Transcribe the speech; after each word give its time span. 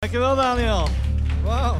Dankjewel 0.00 0.36
Daniel. 0.36 0.88
Wow. 1.42 1.76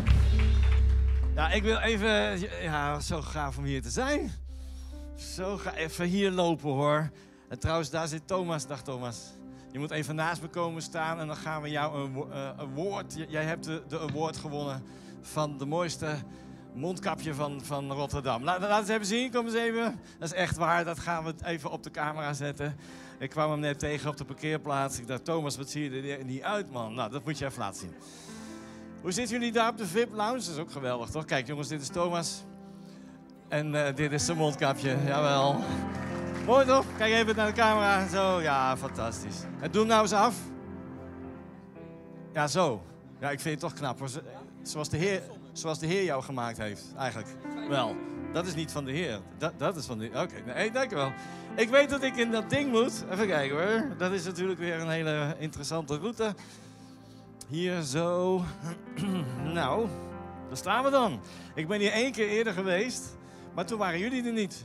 Ja, 1.34 1.50
ik 1.50 1.62
wil 1.62 1.78
even, 1.78 2.40
ja, 2.62 3.00
zo 3.00 3.22
gaaf 3.22 3.58
om 3.58 3.64
hier 3.64 3.82
te 3.82 3.90
zijn. 3.90 4.32
Zo 5.16 5.56
ga 5.56 5.74
even 5.74 6.06
hier 6.06 6.30
lopen 6.30 6.68
hoor. 6.70 7.10
En 7.48 7.58
trouwens, 7.58 7.90
daar 7.90 8.08
zit 8.08 8.26
Thomas. 8.26 8.66
Dag 8.66 8.82
Thomas. 8.82 9.20
Je 9.72 9.78
moet 9.78 9.90
even 9.90 10.14
naast 10.14 10.42
me 10.42 10.48
komen 10.48 10.82
staan 10.82 11.18
en 11.18 11.26
dan 11.26 11.36
gaan 11.36 11.62
we 11.62 11.70
jou 11.70 12.00
een, 12.00 12.16
uh, 12.28 12.48
award. 12.58 13.14
Jij 13.28 13.44
hebt 13.44 13.64
de, 13.64 13.82
de 13.88 13.98
award 13.98 14.36
gewonnen 14.36 14.82
van 15.20 15.58
de 15.58 15.66
mooiste 15.66 16.16
mondkapje 16.74 17.34
van, 17.34 17.60
van 17.64 17.92
Rotterdam. 17.92 18.44
Laat, 18.44 18.60
laat 18.60 18.80
eens 18.80 18.88
even 18.88 19.06
zien, 19.06 19.30
kom 19.30 19.46
eens 19.46 19.54
even. 19.54 20.00
Dat 20.18 20.28
is 20.28 20.34
echt 20.34 20.56
waar, 20.56 20.84
dat 20.84 20.98
gaan 20.98 21.24
we 21.24 21.34
even 21.44 21.70
op 21.70 21.82
de 21.82 21.90
camera 21.90 22.32
zetten. 22.32 22.76
Ik 23.20 23.30
kwam 23.30 23.50
hem 23.50 23.60
net 23.60 23.78
tegen 23.78 24.10
op 24.10 24.16
de 24.16 24.24
parkeerplaats. 24.24 24.98
Ik 24.98 25.06
dacht, 25.06 25.24
Thomas, 25.24 25.56
wat 25.56 25.70
zie 25.70 25.90
je 25.90 26.16
er 26.16 26.24
niet 26.24 26.42
uit, 26.42 26.70
man? 26.70 26.94
Nou, 26.94 27.10
dat 27.10 27.24
moet 27.24 27.38
je 27.38 27.44
even 27.44 27.58
laten 27.58 27.80
zien. 27.80 27.94
Hoe 29.00 29.12
zitten 29.12 29.38
jullie 29.38 29.52
daar 29.52 29.70
op 29.70 29.78
de 29.78 29.86
VIP-lounge? 29.86 30.38
Dat 30.38 30.48
is 30.48 30.58
ook 30.58 30.70
geweldig, 30.70 31.10
toch? 31.10 31.24
Kijk, 31.24 31.46
jongens, 31.46 31.68
dit 31.68 31.80
is 31.80 31.88
Thomas. 31.88 32.44
En 33.48 33.74
uh, 33.74 33.94
dit 33.94 34.12
is 34.12 34.24
zijn 34.24 34.36
mondkapje, 34.36 34.96
jawel. 35.04 35.60
Mooi 36.46 36.66
toch? 36.66 36.84
Kijk 36.96 37.12
even 37.12 37.36
naar 37.36 37.46
de 37.46 37.52
camera. 37.52 38.08
Zo, 38.08 38.40
ja, 38.40 38.76
fantastisch. 38.76 39.36
En 39.60 39.70
doe 39.70 39.84
nou 39.84 40.02
eens 40.02 40.12
af. 40.12 40.36
Ja, 42.32 42.46
zo. 42.46 42.82
Ja, 43.20 43.30
ik 43.30 43.40
vind 43.40 43.60
het 43.60 43.70
toch 43.70 43.78
knap. 43.78 44.08
Zoals 44.62 44.88
de 44.88 44.96
Heer, 44.96 45.22
zoals 45.52 45.78
de 45.78 45.86
heer 45.86 46.04
jou 46.04 46.22
gemaakt 46.22 46.58
heeft, 46.58 46.84
eigenlijk. 46.96 47.28
Wel, 47.68 47.96
dat 48.32 48.46
is 48.46 48.54
niet 48.54 48.72
van 48.72 48.84
de 48.84 48.92
Heer. 48.92 49.20
Dat, 49.38 49.58
dat 49.58 49.76
is 49.76 49.86
van 49.86 49.98
de 49.98 50.06
Oké, 50.06 50.18
okay. 50.18 50.54
nee, 50.54 50.70
dankjewel. 50.70 51.12
Ik 51.56 51.68
weet 51.68 51.90
dat 51.90 52.02
ik 52.02 52.16
in 52.16 52.30
dat 52.30 52.50
ding 52.50 52.70
moet. 52.70 53.04
Even 53.10 53.26
kijken 53.26 53.56
hoor. 53.56 53.96
Dat 53.96 54.12
is 54.12 54.24
natuurlijk 54.24 54.58
weer 54.58 54.80
een 54.80 54.88
hele 54.88 55.36
interessante 55.38 55.96
route. 55.96 56.34
Hier 57.48 57.82
zo. 57.82 58.44
nou, 59.54 59.88
daar 60.48 60.56
staan 60.56 60.84
we 60.84 60.90
dan. 60.90 61.20
Ik 61.54 61.68
ben 61.68 61.80
hier 61.80 61.92
één 61.92 62.12
keer 62.12 62.28
eerder 62.28 62.52
geweest, 62.52 63.16
maar 63.54 63.66
toen 63.66 63.78
waren 63.78 63.98
jullie 63.98 64.24
er 64.24 64.32
niet. 64.32 64.64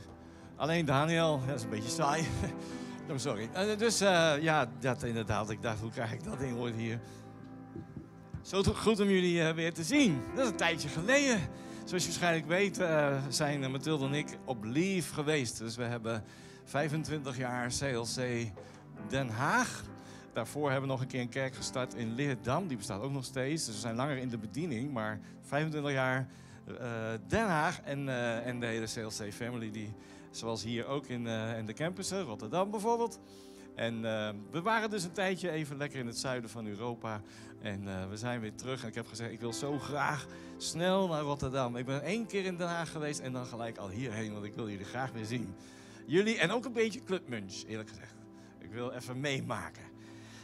Alleen 0.56 0.84
Daniel, 0.84 1.40
dat 1.46 1.56
is 1.56 1.62
een 1.62 1.70
beetje 1.70 1.90
saai. 1.90 2.26
oh, 3.10 3.16
sorry. 3.16 3.48
Dus 3.78 4.02
uh, 4.02 4.32
ja, 4.40 4.68
dat 4.80 5.02
inderdaad. 5.02 5.50
Ik 5.50 5.62
dacht, 5.62 5.80
hoe 5.80 5.90
krijg 5.90 6.12
ik 6.12 6.24
dat 6.24 6.38
ding 6.38 6.58
ooit 6.58 6.74
hier? 6.74 7.00
Zo 8.42 8.62
goed 8.62 9.00
om 9.00 9.08
jullie 9.08 9.38
uh, 9.38 9.50
weer 9.50 9.72
te 9.72 9.84
zien. 9.84 10.20
Dat 10.34 10.44
is 10.44 10.50
een 10.50 10.56
tijdje 10.56 10.88
geleden. 10.88 11.40
Zoals 11.84 12.02
je 12.02 12.08
waarschijnlijk 12.08 12.46
weet, 12.46 12.80
zijn 13.28 13.70
Mathilde 13.70 14.06
en 14.06 14.14
ik 14.14 14.38
op 14.44 14.64
leave 14.64 15.14
geweest. 15.14 15.58
Dus 15.58 15.76
we 15.76 15.82
hebben 15.82 16.24
25 16.66 17.36
jaar 17.36 17.68
CLC 17.68 18.50
Den 19.08 19.28
Haag. 19.28 19.84
Daarvoor 20.32 20.70
hebben 20.70 20.88
we 20.88 20.94
nog 20.94 21.00
een 21.00 21.06
keer 21.06 21.20
een 21.20 21.28
kerk 21.28 21.54
gestart 21.54 21.94
in 21.94 22.14
Leerdam. 22.14 22.66
Die 22.66 22.76
bestaat 22.76 23.00
ook 23.00 23.12
nog 23.12 23.24
steeds. 23.24 23.64
Dus 23.64 23.74
we 23.74 23.80
zijn 23.80 23.96
langer 23.96 24.16
in 24.16 24.28
de 24.28 24.38
bediening. 24.38 24.92
Maar 24.92 25.20
25 25.42 25.92
jaar 25.92 26.28
uh, 26.68 26.76
Den 27.26 27.46
Haag 27.46 27.80
en, 27.80 28.06
uh, 28.06 28.46
en 28.46 28.60
de 28.60 28.66
hele 28.66 28.86
CLC 28.86 29.32
family. 29.32 29.70
Die, 29.70 29.94
zoals 30.30 30.62
hier 30.62 30.86
ook 30.86 31.06
in, 31.06 31.26
uh, 31.26 31.58
in 31.58 31.66
de 31.66 31.72
campussen, 31.72 32.22
Rotterdam 32.22 32.70
bijvoorbeeld. 32.70 33.20
En 33.74 34.00
we 34.50 34.62
waren 34.62 34.90
dus 34.90 35.04
een 35.04 35.12
tijdje 35.12 35.50
even 35.50 35.76
lekker 35.76 35.98
in 35.98 36.06
het 36.06 36.18
zuiden 36.18 36.50
van 36.50 36.66
Europa. 36.66 37.20
En 37.60 38.08
we 38.10 38.16
zijn 38.16 38.40
weer 38.40 38.54
terug. 38.54 38.82
En 38.82 38.88
ik 38.88 38.94
heb 38.94 39.06
gezegd, 39.06 39.32
ik 39.32 39.40
wil 39.40 39.52
zo 39.52 39.78
graag 39.78 40.26
snel 40.56 41.08
naar 41.08 41.20
Rotterdam. 41.20 41.76
Ik 41.76 41.86
ben 41.86 42.02
één 42.02 42.26
keer 42.26 42.44
in 42.44 42.56
Den 42.56 42.68
Haag 42.68 42.90
geweest 42.90 43.20
en 43.20 43.32
dan 43.32 43.46
gelijk 43.46 43.78
al 43.78 43.88
hierheen. 43.88 44.32
Want 44.32 44.44
ik 44.44 44.54
wil 44.54 44.70
jullie 44.70 44.84
graag 44.84 45.12
weer 45.12 45.24
zien. 45.24 45.54
Jullie 46.06 46.38
en 46.38 46.50
ook 46.50 46.64
een 46.64 46.72
beetje 46.72 47.04
Club 47.04 47.28
Munch, 47.28 47.62
eerlijk 47.66 47.88
gezegd. 47.88 48.14
Ik 48.58 48.70
wil 48.70 48.90
even 48.90 49.20
meemaken. 49.20 49.82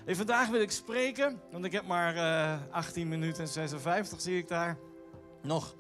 Vandaag 0.06 0.48
wil 0.48 0.60
ik 0.60 0.70
spreken, 0.70 1.41
want 1.50 1.64
ik 1.64 1.72
heb 1.72 1.86
maar 1.86 2.14
uh, 2.14 2.58
18 2.70 3.08
minuten 3.08 3.42
en 3.42 3.48
56 3.48 4.20
zie 4.20 4.38
ik 4.38 4.48
daar 4.48 4.78
nog. 5.42 5.77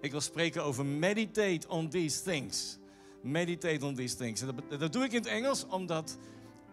Ik 0.00 0.10
wil 0.10 0.20
spreken 0.20 0.64
over 0.64 0.86
meditate 0.86 1.68
on 1.68 1.88
these 1.88 2.22
things. 2.22 2.78
Meditate 3.22 3.86
on 3.86 3.94
these 3.94 4.16
things. 4.16 4.40
En 4.40 4.54
dat, 4.78 4.92
doe 4.92 5.04
ik 5.04 5.12
in 5.12 5.18
het 5.18 5.26
Engels, 5.26 5.66
omdat 5.66 6.18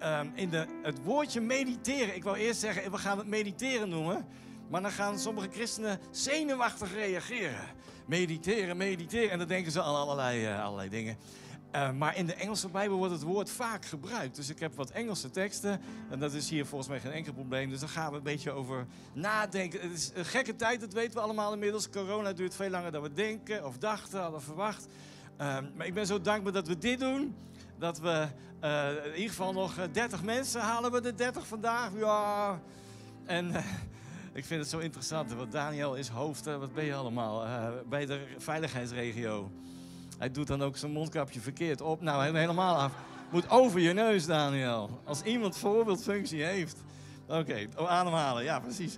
um, 0.04 0.32
in 0.36 0.50
de, 0.50 0.66
het 0.82 1.04
woordje 1.04 1.42
mediteren, 1.42 2.16
ik 2.16 2.24
wou 2.24 2.38
eerst 2.38 2.60
zeggen, 2.60 2.92
we 2.92 2.98
gaan 2.98 3.18
het 3.18 3.28
mediteren 3.28 3.90
noemen. 3.90 4.28
Maar 4.70 4.82
dan 4.82 4.92
gaan 4.92 5.20
sommige 5.20 5.50
christenen 5.52 6.00
zenuwachtig 6.12 6.94
reageren. 6.94 7.68
Mediteren, 8.06 8.78
mediteren. 8.78 9.32
En 9.32 9.38
dan 9.38 9.48
denken 9.48 9.72
ze 9.72 9.82
aan 9.82 9.96
allerlei, 9.96 10.48
uh, 10.48 10.64
allerlei 10.64 10.90
dingen. 10.90 11.18
Uh, 11.76 11.92
maar 11.92 12.18
in 12.18 12.26
de 12.26 12.34
Engelse 12.34 12.70
Bijbel 12.70 12.98
wordt 12.98 13.14
het 13.14 13.22
woord 13.22 13.50
vaak 13.50 13.86
gebruikt. 13.86 14.36
Dus 14.36 14.50
ik 14.50 14.60
heb 14.60 14.76
wat 14.76 14.90
Engelse 14.90 15.30
teksten. 15.30 15.82
En 16.10 16.20
dat 16.20 16.34
is 16.34 16.50
hier 16.50 16.66
volgens 16.66 16.90
mij 16.90 17.00
geen 17.00 17.12
enkel 17.12 17.34
probleem. 17.34 17.70
Dus 17.70 17.80
daar 17.80 17.90
gaan 17.90 18.12
we 18.12 18.18
een 18.18 18.24
beetje 18.24 18.52
over 18.52 18.86
nadenken. 19.14 19.82
Het 19.82 19.92
is 19.92 20.12
een 20.14 20.26
gekke 20.26 20.56
tijd, 20.56 20.80
dat 20.80 20.94
weten 20.94 21.14
we 21.14 21.20
allemaal 21.20 21.54
inmiddels. 21.54 21.90
Corona 21.90 22.34
duurt 22.34 22.56
veel 22.56 22.70
langer 22.70 22.92
dan 22.92 23.02
we 23.02 23.14
denken 23.14 23.66
of 23.66 23.78
dachten, 23.78 24.22
hadden 24.22 24.42
verwacht. 24.42 24.88
Uh, 25.42 25.58
maar 25.76 25.86
ik 25.86 25.94
ben 25.94 26.06
zo 26.06 26.22
dankbaar 26.22 26.54
dat 26.54 26.68
we 26.68 26.78
dit 26.78 27.00
doen. 27.00 27.36
Dat 27.78 28.00
we 28.00 28.28
uh, 28.64 28.90
in 29.06 29.16
ieder 29.16 29.30
geval 29.30 29.54
nog 29.54 29.76
30 29.92 30.24
mensen 30.24 30.62
halen 30.62 30.92
we 30.92 31.02
de 31.02 31.14
30 31.16 31.48
vandaag. 31.48 31.92
Ja. 31.96 32.62
En 33.26 33.48
ik 34.40 34.46
vind 34.46 34.60
het 34.62 34.70
zo 34.70 34.78
interessant. 34.78 35.34
Want 35.34 35.52
Daniel 35.52 35.96
is 35.96 36.08
hoofd, 36.08 36.46
wat 36.46 36.74
ben 36.74 36.86
je 36.86 36.94
allemaal? 36.94 37.46
bij 37.90 38.06
de 38.06 38.26
veiligheidsregio. 38.38 39.52
Hij 40.20 40.32
doet 40.32 40.48
dan 40.48 40.62
ook 40.62 40.78
zijn 40.78 40.92
mondkapje 40.92 41.40
verkeerd 41.40 41.82
op. 41.82 42.02
Nou, 42.02 42.38
helemaal 42.38 42.76
af. 42.76 42.94
Moet 43.32 43.50
over 43.50 43.80
je 43.80 43.94
neus, 43.94 44.26
Daniel. 44.26 45.02
Als 45.04 45.22
iemand 45.22 45.58
voorbeeldfunctie 45.58 46.44
heeft. 46.44 46.78
Oké, 47.28 47.68
oh, 47.78 47.90
ademhalen. 47.90 48.44
Ja, 48.44 48.60
precies. 48.60 48.98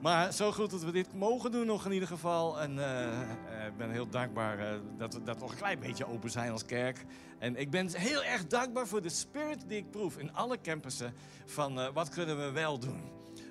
Maar 0.00 0.32
zo 0.32 0.52
goed 0.52 0.70
dat 0.70 0.82
we 0.82 0.92
dit 0.92 1.14
mogen 1.14 1.50
doen 1.50 1.66
nog 1.66 1.84
in 1.84 1.92
ieder 1.92 2.08
geval. 2.08 2.60
En 2.60 2.76
uh, 2.76 3.66
ik 3.66 3.76
ben 3.76 3.90
heel 3.90 4.08
dankbaar 4.08 4.58
uh, 4.58 4.78
dat, 4.98 5.14
we, 5.14 5.22
dat 5.22 5.38
nog 5.38 5.50
een 5.50 5.56
klein 5.56 5.78
beetje 5.78 6.06
open 6.06 6.30
zijn 6.30 6.50
als 6.52 6.64
kerk. 6.64 7.04
En 7.38 7.56
ik 7.56 7.70
ben 7.70 7.88
heel 7.92 8.22
erg 8.22 8.46
dankbaar 8.46 8.86
voor 8.86 9.02
de 9.02 9.08
spirit 9.08 9.64
die 9.68 9.78
ik 9.78 9.90
proef 9.90 10.18
in 10.18 10.34
alle 10.34 10.60
campussen. 10.60 11.14
Van 11.44 11.92
wat 11.92 12.08
kunnen 12.08 12.38
we 12.38 12.50
wel 12.50 12.78
doen? 12.78 13.00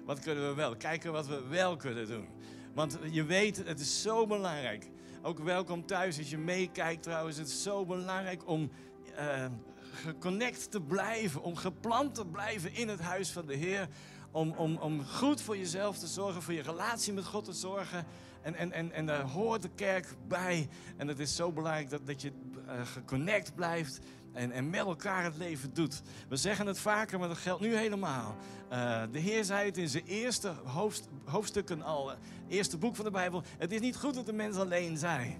Wat 0.05 0.19
kunnen 0.19 0.47
we 0.47 0.53
wel? 0.53 0.75
Kijken 0.75 1.11
wat 1.11 1.27
we 1.27 1.41
wel 1.49 1.75
kunnen 1.75 2.07
doen. 2.07 2.27
Want 2.73 2.97
je 3.11 3.23
weet, 3.23 3.65
het 3.65 3.79
is 3.79 4.01
zo 4.01 4.27
belangrijk. 4.27 4.89
Ook 5.25 5.39
welkom 5.39 5.85
thuis 5.85 6.17
als 6.17 6.29
je 6.29 6.37
meekijkt 6.37 7.03
trouwens. 7.03 7.37
Het 7.37 7.47
is 7.47 7.63
zo 7.63 7.85
belangrijk 7.85 8.47
om 8.47 8.71
uh, 9.19 9.45
geconnect 9.91 10.71
te 10.71 10.81
blijven. 10.81 11.41
Om 11.41 11.55
geplant 11.55 12.15
te 12.15 12.25
blijven 12.25 12.73
in 12.73 12.87
het 12.87 12.99
huis 12.99 13.31
van 13.31 13.45
de 13.45 13.55
Heer. 13.55 13.87
Om, 14.31 14.51
om, 14.51 14.77
om 14.77 15.05
goed 15.05 15.41
voor 15.41 15.57
jezelf 15.57 15.97
te 15.97 16.07
zorgen. 16.07 16.41
Voor 16.41 16.53
je 16.53 16.61
relatie 16.61 17.13
met 17.13 17.25
God 17.25 17.45
te 17.45 17.53
zorgen. 17.53 18.05
En, 18.41 18.55
en, 18.55 18.71
en, 18.71 18.91
en 18.91 19.05
daar 19.05 19.21
hoort 19.21 19.61
de 19.61 19.69
kerk 19.75 20.15
bij. 20.27 20.69
En 20.97 21.07
het 21.07 21.19
is 21.19 21.35
zo 21.35 21.51
belangrijk 21.51 21.89
dat, 21.89 22.07
dat 22.07 22.21
je 22.21 22.31
uh, 22.67 22.85
geconnect 22.85 23.55
blijft. 23.55 23.99
En, 24.35 24.51
en 24.51 24.69
met 24.69 24.79
elkaar 24.79 25.23
het 25.23 25.38
leven 25.38 25.73
doet. 25.73 26.01
We 26.29 26.35
zeggen 26.35 26.68
het 26.68 26.79
vaker, 26.79 27.19
maar 27.19 27.28
dat 27.28 27.38
geldt 27.38 27.62
nu 27.62 27.75
helemaal. 27.75 28.35
Uh, 28.72 29.01
de 29.12 29.19
Heer 29.19 29.44
zei 29.44 29.66
het 29.66 29.78
in 29.78 29.90
zijn 29.90 30.06
eerste 30.06 30.53
hoofd, 30.63 31.07
hoofdstukken 31.25 31.81
al, 31.81 32.12
uh, 32.12 32.18
eerste 32.47 32.78
boek 32.78 32.96
van 32.96 33.06
de 33.06 33.12
Bijbel. 33.12 33.44
Het 33.57 33.72
is 33.72 33.79
niet 33.79 33.96
goed 33.96 34.13
dat 34.13 34.25
de 34.25 34.34
mens 34.34 34.57
alleen 34.57 34.97
zijn. 34.97 35.38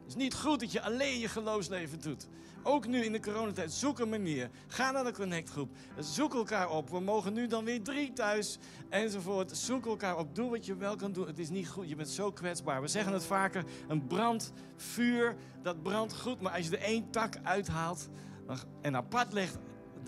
Het 0.00 0.16
is 0.16 0.22
niet 0.22 0.34
goed 0.34 0.60
dat 0.60 0.72
je 0.72 0.80
alleen 0.80 1.18
je 1.18 1.28
geloofsleven 1.28 2.00
doet. 2.00 2.28
Ook 2.62 2.86
nu 2.86 3.04
in 3.04 3.12
de 3.12 3.20
coronatijd, 3.20 3.72
zoek 3.72 3.98
een 3.98 4.08
manier. 4.08 4.50
Ga 4.66 4.90
naar 4.90 5.04
de 5.04 5.12
connectgroep. 5.12 5.70
Zoek 5.98 6.34
elkaar 6.34 6.70
op. 6.70 6.90
We 6.90 7.00
mogen 7.00 7.32
nu 7.32 7.46
dan 7.46 7.64
weer 7.64 7.82
drie 7.82 8.12
thuis 8.12 8.58
enzovoort. 8.88 9.56
Zoek 9.56 9.86
elkaar 9.86 10.18
op. 10.18 10.34
Doe 10.34 10.50
wat 10.50 10.66
je 10.66 10.76
wel 10.76 10.96
kan 10.96 11.12
doen. 11.12 11.26
Het 11.26 11.38
is 11.38 11.48
niet 11.48 11.68
goed. 11.68 11.88
Je 11.88 11.96
bent 11.96 12.08
zo 12.08 12.32
kwetsbaar. 12.32 12.80
We 12.80 12.88
zeggen 12.88 13.12
het 13.12 13.24
vaker. 13.24 13.64
Een 13.88 14.06
brand, 14.06 14.52
vuur, 14.76 15.36
dat 15.62 15.82
brandt 15.82 16.14
goed. 16.14 16.40
Maar 16.40 16.52
als 16.52 16.68
je 16.68 16.76
er 16.76 16.82
één 16.82 17.10
tak 17.10 17.34
uithaalt, 17.42 18.08
en 18.80 18.96
apart 18.96 19.32
legt, 19.32 19.58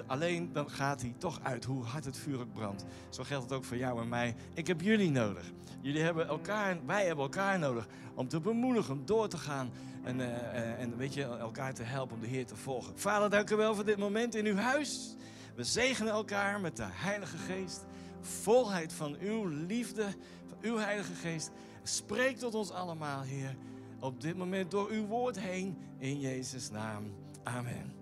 alleen 0.07 0.53
dan 0.53 0.71
gaat 0.71 1.01
hij 1.01 1.15
toch 1.19 1.41
uit, 1.43 1.65
hoe 1.65 1.85
hard 1.85 2.05
het 2.05 2.17
vuur 2.17 2.41
ook 2.41 2.53
brandt. 2.53 2.85
Zo 3.09 3.23
geldt 3.23 3.45
het 3.45 3.53
ook 3.53 3.65
voor 3.65 3.77
jou 3.77 4.01
en 4.01 4.09
mij. 4.09 4.35
Ik 4.55 4.67
heb 4.67 4.81
jullie 4.81 5.11
nodig. 5.11 5.53
Jullie 5.81 6.03
hebben 6.03 6.29
elkaar, 6.29 6.79
wij 6.87 7.07
hebben 7.07 7.25
elkaar 7.25 7.59
nodig 7.59 7.87
om 8.15 8.29
te 8.29 8.41
bemoedigen, 8.41 8.95
om 8.95 9.07
door 9.07 9.29
te 9.29 9.39
gaan. 9.39 9.71
En, 10.03 10.19
uh, 10.19 10.81
en 10.81 10.97
weet 10.97 11.15
je, 11.15 11.23
elkaar 11.25 11.75
te 11.75 11.83
helpen 11.83 12.15
om 12.15 12.21
de 12.21 12.29
Heer 12.29 12.47
te 12.47 12.57
volgen. 12.57 12.99
Vader, 12.99 13.31
dank 13.31 13.51
u 13.51 13.57
wel 13.57 13.75
voor 13.75 13.85
dit 13.85 13.97
moment 13.97 14.35
in 14.35 14.47
uw 14.47 14.57
huis. 14.57 15.17
We 15.55 15.65
zegenen 15.65 16.13
elkaar 16.13 16.61
met 16.61 16.77
de 16.77 16.87
Heilige 16.87 17.37
Geest. 17.37 17.85
Volheid 18.21 18.93
van 18.93 19.17
uw 19.21 19.47
liefde, 19.47 20.05
van 20.47 20.59
uw 20.61 20.77
Heilige 20.77 21.15
Geest. 21.15 21.51
Spreek 21.83 22.37
tot 22.37 22.55
ons 22.55 22.71
allemaal, 22.71 23.23
Heer. 23.23 23.57
Op 24.01 24.21
dit 24.21 24.37
moment 24.37 24.71
door 24.71 24.89
uw 24.91 25.07
woord 25.07 25.41
heen. 25.41 25.79
In 25.99 26.21
Jezus' 26.21 26.71
naam. 26.71 27.13
Amen. 27.43 28.00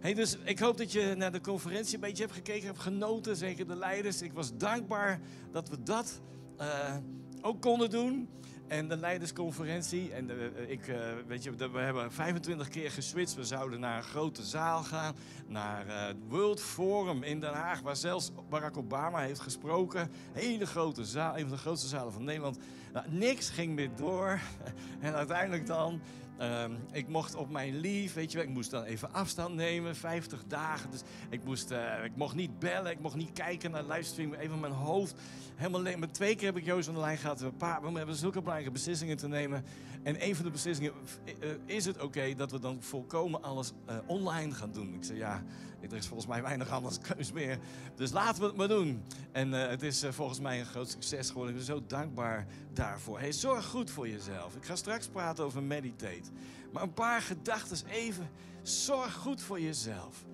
Hey, 0.00 0.14
dus 0.14 0.36
ik 0.44 0.58
hoop 0.58 0.76
dat 0.76 0.92
je 0.92 1.14
naar 1.16 1.32
de 1.32 1.40
conferentie 1.40 1.94
een 1.94 2.00
beetje 2.00 2.22
hebt 2.22 2.34
gekeken, 2.34 2.66
hebt 2.66 2.78
genoten, 2.78 3.36
zeker 3.36 3.66
de 3.66 3.76
leiders. 3.76 4.22
Ik 4.22 4.32
was 4.32 4.56
dankbaar 4.56 5.20
dat 5.52 5.68
we 5.68 5.82
dat 5.82 6.20
uh, 6.60 6.96
ook 7.40 7.60
konden 7.60 7.90
doen. 7.90 8.28
En 8.68 8.88
de 8.88 8.96
leidersconferentie. 8.96 10.12
En 10.12 10.30
uh, 10.30 10.70
ik, 10.70 10.88
uh, 10.88 10.96
weet 11.26 11.42
je, 11.42 11.54
we 11.54 11.78
hebben 11.78 12.12
25 12.12 12.68
keer 12.68 12.90
geswitcht. 12.90 13.34
We 13.34 13.44
zouden 13.44 13.80
naar 13.80 13.96
een 13.96 14.02
grote 14.02 14.42
zaal 14.42 14.82
gaan. 14.82 15.14
Naar 15.46 15.84
het 15.86 16.16
World 16.28 16.60
Forum 16.60 17.22
in 17.22 17.40
Den 17.40 17.52
Haag. 17.52 17.80
Waar 17.80 17.96
zelfs 17.96 18.32
Barack 18.48 18.76
Obama 18.76 19.18
heeft 19.18 19.40
gesproken. 19.40 20.10
Hele 20.32 20.66
grote 20.66 21.04
zaal. 21.04 21.34
Een 21.34 21.48
van 21.48 21.56
de 21.56 21.62
grootste 21.62 21.88
zalen 21.88 22.12
van 22.12 22.24
Nederland. 22.24 22.58
Nou, 22.92 23.06
niks 23.08 23.50
ging 23.50 23.74
meer 23.74 23.90
door. 23.96 24.40
En 25.00 25.14
uiteindelijk 25.14 25.66
dan 25.66 26.00
Um, 26.42 26.78
ik 26.92 27.08
mocht 27.08 27.34
op 27.34 27.50
mijn 27.50 27.80
leave, 27.80 28.14
weet 28.14 28.32
je 28.32 28.38
wel, 28.38 28.46
ik 28.46 28.52
moest 28.52 28.70
dan 28.70 28.82
even 28.82 29.12
afstand 29.12 29.54
nemen, 29.54 29.96
50 29.96 30.44
dagen. 30.48 30.90
Dus 30.90 31.02
ik, 31.30 31.44
moest, 31.44 31.70
uh, 31.70 32.04
ik 32.04 32.16
mocht 32.16 32.34
niet 32.34 32.58
bellen, 32.58 32.90
ik 32.90 33.00
mocht 33.00 33.14
niet 33.14 33.32
kijken 33.32 33.70
naar 33.70 33.84
livestream. 33.84 34.34
Even 34.34 34.60
mijn 34.60 34.72
hoofd 34.72 35.14
helemaal 35.54 35.80
leeg. 35.80 35.96
Maar 35.96 36.10
twee 36.10 36.34
keer 36.34 36.46
heb 36.46 36.56
ik 36.56 36.64
Joost 36.64 36.88
aan 36.88 36.94
de 36.94 37.00
lijn 37.00 37.18
gehad. 37.18 37.40
We, 37.40 37.50
we 37.58 37.96
hebben 37.96 38.14
zulke 38.14 38.38
belangrijke 38.38 38.72
beslissingen 38.72 39.16
te 39.16 39.28
nemen. 39.28 39.64
En 40.02 40.26
een 40.26 40.36
van 40.36 40.44
de 40.44 40.50
beslissingen, 40.50 40.92
uh, 41.40 41.50
is 41.64 41.84
het 41.84 42.02
oké 42.02 42.34
dat 42.34 42.50
we 42.50 42.58
dan 42.58 42.82
volkomen 42.82 43.42
alles 43.42 43.72
uh, 43.88 43.96
online 44.06 44.54
gaan 44.54 44.72
doen? 44.72 44.94
Ik 44.94 45.04
zei 45.04 45.18
ja, 45.18 45.42
er 45.88 45.96
is 45.96 46.06
volgens 46.06 46.28
mij 46.28 46.42
weinig 46.42 46.70
anders 46.70 46.98
keus 46.98 47.32
meer. 47.32 47.58
Dus 47.96 48.12
laten 48.12 48.40
we 48.40 48.46
het 48.46 48.56
maar 48.56 48.68
doen. 48.68 49.02
En 49.32 49.52
het 49.52 49.82
is 49.82 50.04
volgens 50.10 50.40
mij 50.40 50.60
een 50.60 50.66
groot 50.66 50.88
succes 50.88 51.28
geworden. 51.28 51.50
Ik 51.50 51.56
ben 51.56 51.76
zo 51.76 51.82
dankbaar 51.86 52.46
daarvoor. 52.72 53.18
Hey, 53.18 53.32
zorg 53.32 53.66
goed 53.66 53.90
voor 53.90 54.08
jezelf. 54.08 54.56
Ik 54.56 54.64
ga 54.64 54.76
straks 54.76 55.08
praten 55.08 55.44
over 55.44 55.62
meditate. 55.62 56.30
Maar 56.72 56.82
een 56.82 56.92
paar 56.92 57.20
gedachten 57.20 57.86
even. 57.88 58.30
Zorg 58.62 59.14
goed 59.14 59.42
voor 59.42 59.60
jezelf. 59.60 60.24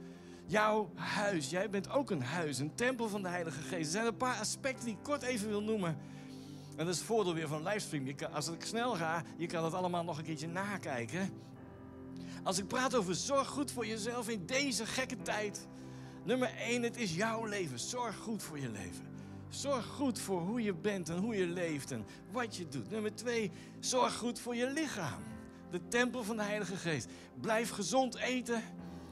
Jouw 0.47 0.91
huis. 0.95 1.51
Jij 1.51 1.71
bent 1.71 1.91
ook 1.91 2.11
een 2.11 2.23
huis, 2.23 2.59
een 2.59 2.75
tempel 2.75 3.09
van 3.09 3.23
de 3.23 3.29
Heilige 3.29 3.61
Geest. 3.61 3.85
Er 3.85 3.91
zijn 3.91 4.07
een 4.07 4.17
paar 4.17 4.39
aspecten 4.39 4.85
die 4.85 4.95
ik 4.95 5.03
kort 5.03 5.23
even 5.23 5.49
wil 5.49 5.63
noemen. 5.63 5.97
En 6.77 6.85
dat 6.85 6.95
is 6.95 6.97
het 6.97 7.07
voordeel 7.07 7.35
weer 7.35 7.49
van 7.49 7.63
livestream. 7.63 8.07
Je 8.07 8.15
kan, 8.15 8.33
als 8.33 8.49
ik 8.49 8.65
snel 8.65 8.95
ga, 8.95 9.23
je 9.37 9.47
kan 9.47 9.65
het 9.65 9.75
allemaal 9.75 10.05
nog 10.05 10.19
een 10.19 10.25
keertje 10.25 10.49
nakijken. 10.49 11.31
Als 12.47 12.59
ik 12.59 12.67
praat 12.67 12.95
over 12.95 13.15
zorg 13.15 13.49
goed 13.49 13.71
voor 13.71 13.87
jezelf 13.87 14.29
in 14.29 14.47
deze 14.47 14.87
gekke 14.87 15.23
tijd. 15.23 15.67
Nummer 16.25 16.55
1, 16.57 16.83
het 16.83 16.97
is 16.97 17.15
jouw 17.15 17.45
leven. 17.45 17.79
Zorg 17.79 18.17
goed 18.17 18.43
voor 18.43 18.59
je 18.59 18.71
leven. 18.71 19.05
Zorg 19.49 19.87
goed 19.87 20.19
voor 20.19 20.41
hoe 20.41 20.63
je 20.63 20.75
bent 20.75 21.09
en 21.09 21.17
hoe 21.17 21.37
je 21.37 21.47
leeft 21.47 21.91
en 21.91 22.05
wat 22.33 22.57
je 22.57 22.69
doet. 22.69 22.91
Nummer 22.91 23.15
2, 23.15 23.51
zorg 23.81 24.15
goed 24.15 24.41
voor 24.41 24.57
je 24.57 24.71
lichaam 24.71 25.23
de 25.71 25.89
tempel 25.89 26.25
van 26.25 26.37
de 26.37 26.43
Heilige 26.43 26.77
Geest. 26.77 27.09
Blijf 27.41 27.71
gezond 27.71 28.17
eten. 28.17 28.63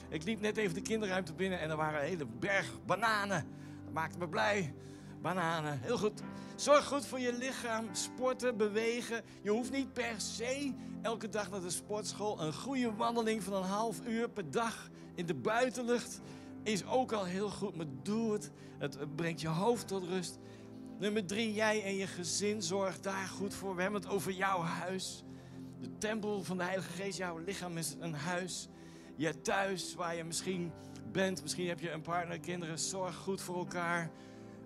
Ik 0.09 0.25
liep 0.25 0.41
net 0.41 0.57
even 0.57 0.75
de 0.75 0.83
kinderruimte 0.83 1.35
binnen 1.35 1.61
en 1.61 1.71
er 1.71 1.77
waren 1.77 2.01
een 2.01 2.09
hele 2.09 2.27
berg 2.27 2.85
bananen. 2.87 3.47
Dat 3.85 3.93
maakte 3.93 4.19
me 4.19 4.29
blij. 4.29 4.75
Bananen, 5.25 5.79
heel 5.82 5.99
goed. 5.99 6.23
Zorg 6.56 6.87
goed 6.87 7.06
voor 7.06 7.21
je 7.21 7.32
lichaam. 7.32 7.88
Sporten, 7.93 8.56
bewegen. 8.56 9.23
Je 9.43 9.50
hoeft 9.50 9.71
niet 9.71 9.93
per 9.93 10.15
se 10.17 10.75
elke 11.03 11.29
dag 11.29 11.50
naar 11.50 11.61
de 11.61 11.71
sportschool. 11.71 12.41
Een 12.41 12.55
goede 12.55 12.94
wandeling 12.94 13.43
van 13.43 13.53
een 13.53 13.62
half 13.62 14.06
uur 14.06 14.31
per 14.31 14.50
dag 14.50 14.91
in 15.15 15.26
de 15.26 15.35
buitenlucht 15.35 16.21
is 16.62 16.87
ook 16.87 17.12
al 17.12 17.25
heel 17.25 17.50
goed. 17.50 17.76
Maar 17.76 17.87
doe 18.03 18.32
het. 18.32 18.50
Het 18.79 19.17
brengt 19.17 19.41
je 19.41 19.49
hoofd 19.49 19.88
tot 19.88 20.05
rust. 20.05 20.38
Nummer 20.99 21.26
drie, 21.26 21.53
jij 21.53 21.85
en 21.85 21.94
je 21.94 22.06
gezin 22.06 22.62
zorg 22.62 23.00
daar 23.00 23.26
goed 23.26 23.55
voor. 23.55 23.76
We 23.76 23.82
hebben 23.82 24.00
het 24.00 24.11
over 24.11 24.32
jouw 24.32 24.61
huis. 24.61 25.25
De 25.81 25.99
tempel 25.99 26.43
van 26.43 26.56
de 26.56 26.65
Heilige 26.65 26.93
Geest, 26.93 27.19
jouw 27.19 27.38
lichaam 27.38 27.76
is 27.76 27.97
een 28.00 28.15
huis. 28.15 28.69
Je 29.17 29.41
thuis 29.41 29.94
waar 29.94 30.17
je 30.17 30.25
misschien 30.25 30.73
bent, 31.12 31.43
misschien 31.43 31.69
heb 31.69 31.81
je 31.81 31.91
een 31.91 32.03
partner, 32.03 32.41
kinderen, 32.41 32.79
zorg 32.79 33.17
goed 33.17 33.41
voor 33.41 33.56
elkaar. 33.56 34.11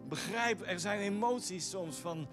Begrijp, 0.08 0.66
er 0.66 0.80
zijn 0.80 1.00
emoties 1.00 1.70
soms 1.70 1.96
van 1.96 2.28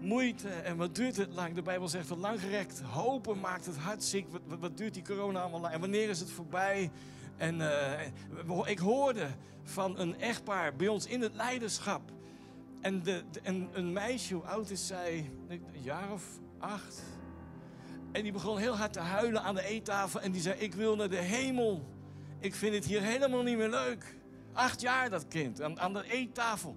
moeite 0.00 0.48
en 0.48 0.76
wat 0.76 0.94
duurt 0.94 1.16
het 1.16 1.32
lang? 1.32 1.54
De 1.54 1.62
Bijbel 1.62 1.88
zegt 1.88 2.10
lang 2.10 2.40
gerekt. 2.40 2.80
Hopen 2.80 3.40
maakt 3.40 3.66
het 3.66 3.76
hart 3.76 4.04
ziek. 4.04 4.26
Wat, 4.30 4.58
wat, 4.58 4.76
duurt 4.76 4.94
die 4.94 5.04
corona 5.04 5.40
allemaal 5.40 5.60
lang? 5.60 5.74
En 5.74 5.80
wanneer 5.80 6.08
is 6.08 6.20
het 6.20 6.30
voorbij? 6.30 6.90
En 7.36 7.60
uh, 7.60 8.70
ik 8.70 8.78
hoorde 8.78 9.26
van 9.62 9.98
een 9.98 10.20
echtpaar 10.20 10.76
bij 10.76 10.88
ons 10.88 11.06
in 11.06 11.20
het 11.20 11.34
leiderschap. 11.34 12.02
En, 12.80 13.02
de, 13.02 13.24
de, 13.30 13.40
en 13.40 13.68
een 13.72 13.92
meisje, 13.92 14.34
hoe 14.34 14.44
oud 14.44 14.70
is 14.70 14.86
zij? 14.86 15.30
Een 15.48 15.64
jaar 15.72 16.12
of 16.12 16.24
acht, 16.58 17.02
en 18.12 18.22
die 18.22 18.32
begon 18.32 18.58
heel 18.58 18.76
hard 18.76 18.92
te 18.92 19.00
huilen 19.00 19.42
aan 19.42 19.54
de 19.54 19.64
eettafel. 19.64 20.20
En 20.20 20.32
die 20.32 20.40
zei: 20.40 20.58
Ik 20.58 20.74
wil 20.74 20.96
naar 20.96 21.08
de 21.08 21.16
hemel. 21.16 21.84
Ik 22.38 22.54
vind 22.54 22.74
het 22.74 22.84
hier 22.84 23.02
helemaal 23.02 23.42
niet 23.42 23.56
meer 23.56 23.70
leuk. 23.70 24.16
Acht 24.52 24.80
jaar 24.80 25.10
dat 25.10 25.28
kind, 25.28 25.62
aan, 25.62 25.80
aan 25.80 25.92
de 25.92 26.04
eettafel. 26.10 26.76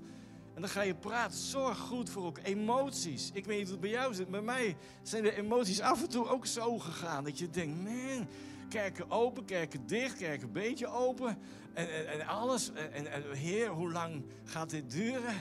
En 0.55 0.61
dan 0.61 0.69
ga 0.69 0.81
je 0.81 0.95
praten. 0.95 1.37
Zorg 1.37 1.77
goed 1.77 2.09
voor 2.09 2.25
ook 2.25 2.39
emoties. 2.43 3.29
Ik 3.33 3.45
weet 3.45 3.57
niet 3.57 3.65
hoe 3.65 3.71
het 3.71 3.81
bij 3.81 3.89
jou 3.89 4.13
zit. 4.13 4.29
Bij 4.29 4.41
mij 4.41 4.77
zijn 5.01 5.23
de 5.23 5.35
emoties 5.35 5.81
af 5.81 6.01
en 6.01 6.09
toe 6.09 6.27
ook 6.27 6.45
zo 6.45 6.79
gegaan. 6.79 7.23
Dat 7.23 7.39
je 7.39 7.49
denkt, 7.49 7.83
man, 7.83 8.27
kerken 8.69 9.11
open, 9.11 9.45
kerken 9.45 9.87
dicht, 9.87 10.17
kerken 10.17 10.47
een 10.47 10.53
beetje 10.53 10.87
open. 10.87 11.37
En, 11.73 12.07
en, 12.07 12.27
alles. 12.27 12.71
En, 12.73 13.11
en, 13.11 13.23
heer, 13.31 13.69
hoe 13.69 13.91
lang 13.91 14.25
gaat 14.43 14.69
dit 14.69 14.91
duren? 14.91 15.35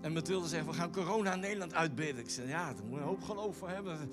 En 0.00 0.12
Mathilde 0.12 0.48
zegt, 0.48 0.66
we 0.66 0.72
gaan 0.72 0.92
corona 0.92 1.32
in 1.32 1.40
Nederland 1.40 1.74
uitbidden. 1.74 2.24
Ik 2.24 2.30
zeg, 2.30 2.48
ja, 2.48 2.74
daar 2.74 2.84
moet 2.84 2.94
je 2.94 3.00
een 3.00 3.08
hoop 3.08 3.22
geloof 3.22 3.56
voor 3.56 3.68
hebben. 3.68 4.10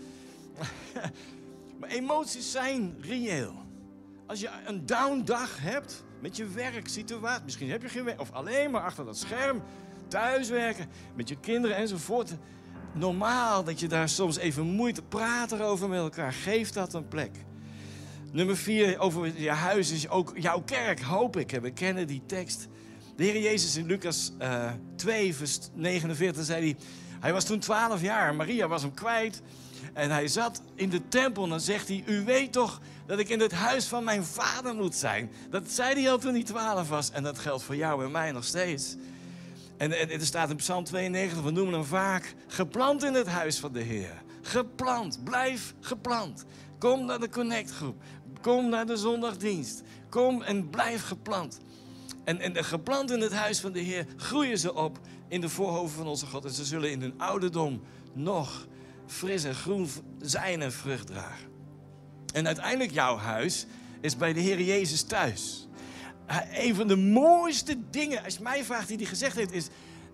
maar 1.79 1.89
emoties 1.89 2.51
zijn 2.51 2.97
reëel. 3.01 3.53
Als 4.25 4.39
je 4.39 4.49
een 4.65 4.85
down 4.85 5.21
dag 5.23 5.61
hebt 5.61 6.03
met 6.19 6.37
je 6.37 6.45
werksituatie, 6.45 7.43
misschien 7.43 7.69
heb 7.69 7.81
je 7.81 7.89
geen 7.89 8.03
werk, 8.03 8.19
of 8.19 8.31
alleen 8.31 8.71
maar 8.71 8.81
achter 8.81 9.05
dat 9.05 9.17
scherm, 9.17 9.61
thuiswerken, 10.13 10.89
met 11.15 11.29
je 11.29 11.39
kinderen 11.39 11.77
enzovoort. 11.77 12.33
Normaal 12.93 13.63
dat 13.63 13.79
je 13.79 13.87
daar 13.87 14.09
soms 14.09 14.37
even 14.37 14.65
moeite 14.65 15.01
praat 15.01 15.51
erover 15.51 15.89
met 15.89 15.99
elkaar. 15.99 16.33
Geef 16.33 16.71
dat 16.71 16.93
een 16.93 17.07
plek. 17.07 17.31
Nummer 18.31 18.57
vier, 18.57 18.99
over 18.99 19.41
je 19.41 19.49
huis 19.49 19.91
is 19.91 20.09
ook 20.09 20.33
jouw 20.35 20.61
kerk, 20.61 21.01
hoop 21.01 21.37
ik. 21.37 21.51
We 21.51 21.71
kennen 21.71 22.07
die 22.07 22.21
tekst. 22.25 22.67
De 23.15 23.23
Heer 23.23 23.41
Jezus 23.41 23.75
in 23.75 23.85
Lucas 23.85 24.31
uh, 24.41 24.71
2, 24.95 25.35
vers 25.35 25.59
49 25.73 26.43
zei 26.43 26.61
hij... 26.61 26.75
Hij 27.19 27.33
was 27.33 27.45
toen 27.45 27.59
12 27.59 28.01
jaar, 28.01 28.35
Maria 28.35 28.67
was 28.67 28.81
hem 28.81 28.93
kwijt. 28.93 29.41
En 29.93 30.11
hij 30.11 30.27
zat 30.27 30.61
in 30.75 30.89
de 30.89 31.07
tempel 31.07 31.43
en 31.43 31.49
dan 31.49 31.59
zegt 31.59 31.87
hij, 31.87 32.03
u 32.05 32.23
weet 32.23 32.51
toch 32.51 32.81
dat 33.05 33.19
ik 33.19 33.29
in 33.29 33.39
het 33.39 33.51
huis 33.51 33.85
van 33.85 34.03
mijn 34.03 34.23
vader 34.23 34.75
moet 34.75 34.95
zijn. 34.95 35.31
Dat 35.49 35.71
zei 35.71 36.01
hij 36.01 36.11
al 36.11 36.17
toen 36.17 36.33
hij 36.33 36.43
twaalf 36.43 36.89
was 36.89 37.11
en 37.11 37.23
dat 37.23 37.39
geldt 37.39 37.63
voor 37.63 37.75
jou 37.75 38.03
en 38.05 38.11
mij 38.11 38.31
nog 38.31 38.43
steeds. 38.43 38.95
En, 39.83 40.09
er 40.09 40.25
staat 40.25 40.49
in 40.49 40.55
Psalm 40.55 40.83
92, 40.83 41.41
we 41.41 41.51
noemen 41.51 41.73
hem 41.73 41.83
vaak, 41.83 42.35
geplant 42.47 43.03
in 43.03 43.13
het 43.13 43.27
huis 43.27 43.59
van 43.59 43.73
de 43.73 43.81
Heer. 43.81 44.21
Geplant, 44.41 45.23
blijf 45.23 45.73
geplant. 45.79 46.45
Kom 46.77 47.05
naar 47.05 47.19
de 47.19 47.29
connectgroep, 47.29 48.01
kom 48.41 48.69
naar 48.69 48.85
de 48.85 48.97
zondagdienst. 48.97 49.81
Kom 50.09 50.41
en 50.41 50.69
blijf 50.69 51.03
geplant. 51.05 51.59
En, 52.23 52.39
en 52.39 52.65
geplant 52.65 53.11
in 53.11 53.21
het 53.21 53.33
huis 53.33 53.59
van 53.59 53.71
de 53.71 53.79
Heer 53.79 54.05
groeien 54.17 54.57
ze 54.57 54.73
op 54.73 54.99
in 55.27 55.41
de 55.41 55.49
voorhoven 55.49 55.95
van 55.97 56.07
onze 56.07 56.25
God. 56.25 56.45
En 56.45 56.51
ze 56.51 56.65
zullen 56.65 56.91
in 56.91 57.01
hun 57.01 57.13
ouderdom 57.17 57.81
nog 58.13 58.67
fris 59.07 59.43
en 59.43 59.55
groen 59.55 59.89
zijn 60.21 60.61
en 60.61 60.71
vrucht 60.71 61.07
dragen. 61.07 61.47
En 62.33 62.45
uiteindelijk 62.45 62.91
jouw 62.91 63.17
huis 63.17 63.65
is 64.01 64.17
bij 64.17 64.33
de 64.33 64.39
Heer 64.39 64.61
Jezus 64.61 65.01
thuis. 65.01 65.67
Een 66.53 66.75
van 66.75 66.87
de 66.87 66.95
mooiste 66.95 67.77
dingen, 67.89 68.23
als 68.23 68.39
mij 68.39 68.63
vraagt 68.63 68.87
die 68.87 68.97
hij 68.97 69.05
gezegd 69.05 69.35
heeft, 69.35 69.51
is: 69.51 69.67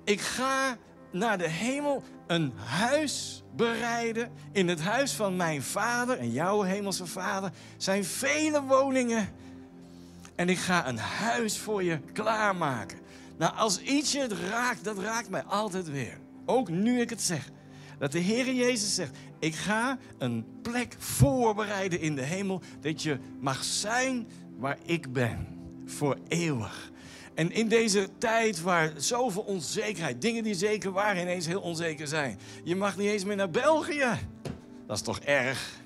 Ik 0.04 0.22
ga 0.22 0.78
naar 1.12 1.38
de 1.38 1.50
hemel 1.50 2.04
een 2.28 2.54
huis 2.56 3.44
bereiden. 3.56 4.32
In 4.52 4.68
het 4.68 4.82
huis 4.82 5.14
van 5.14 5.36
mijn 5.36 5.64
vader 5.64 6.18
en 6.18 6.32
jouw 6.32 6.62
hemelse 6.62 7.06
vader 7.06 7.52
zijn 7.78 8.06
vele 8.06 8.62
woningen. 8.62 9.30
En 10.36 10.50
ik 10.50 10.58
ga 10.58 10.88
een 10.88 10.98
huis 10.98 11.58
voor 11.58 11.84
je 11.84 12.00
klaarmaken. 12.14 13.00
Nou, 13.38 13.56
als 13.56 13.82
iets 13.82 14.12
je 14.12 14.20
het 14.20 14.34
raakt, 14.50 14.84
dat 14.84 14.98
raakt 14.98 15.30
mij 15.30 15.44
altijd 15.44 15.90
weer. 15.90 16.18
Ook 16.46 16.70
nu 16.70 17.02
ik 17.02 17.10
het 17.10 17.22
zeg. 17.22 17.50
Dat 18.00 18.12
de 18.12 18.20
Heer 18.20 18.54
Jezus 18.54 18.96
zegt: 18.96 19.18
Ik 19.40 19.56
ga 19.56 19.98
een 20.18 20.46
plek 20.62 20.96
voorbereiden 20.98 22.00
in 22.00 22.16
de 22.16 22.22
hemel. 22.22 22.62
Dat 22.82 23.02
je 23.02 23.20
mag 23.40 23.64
zijn 23.64 24.28
waar 24.58 24.78
ik 24.86 25.14
ben. 25.14 25.59
Voor 25.90 26.18
eeuwig. 26.28 26.92
En 27.34 27.52
in 27.52 27.68
deze 27.68 28.10
tijd 28.18 28.62
waar 28.62 28.92
zoveel 28.96 29.42
onzekerheid, 29.42 30.22
dingen 30.22 30.44
die 30.44 30.56
zeker 30.56 30.92
waren, 30.92 31.22
ineens 31.22 31.46
heel 31.46 31.62
onzeker 31.62 32.08
zijn. 32.08 32.40
Je 32.64 32.76
mag 32.76 32.98
niet 32.98 33.08
eens 33.08 33.24
meer 33.24 33.36
naar 33.36 33.50
België. 33.50 34.08
Dat 34.88 34.98
is 34.98 35.04
toch 35.04 35.20
erg? 35.20 35.78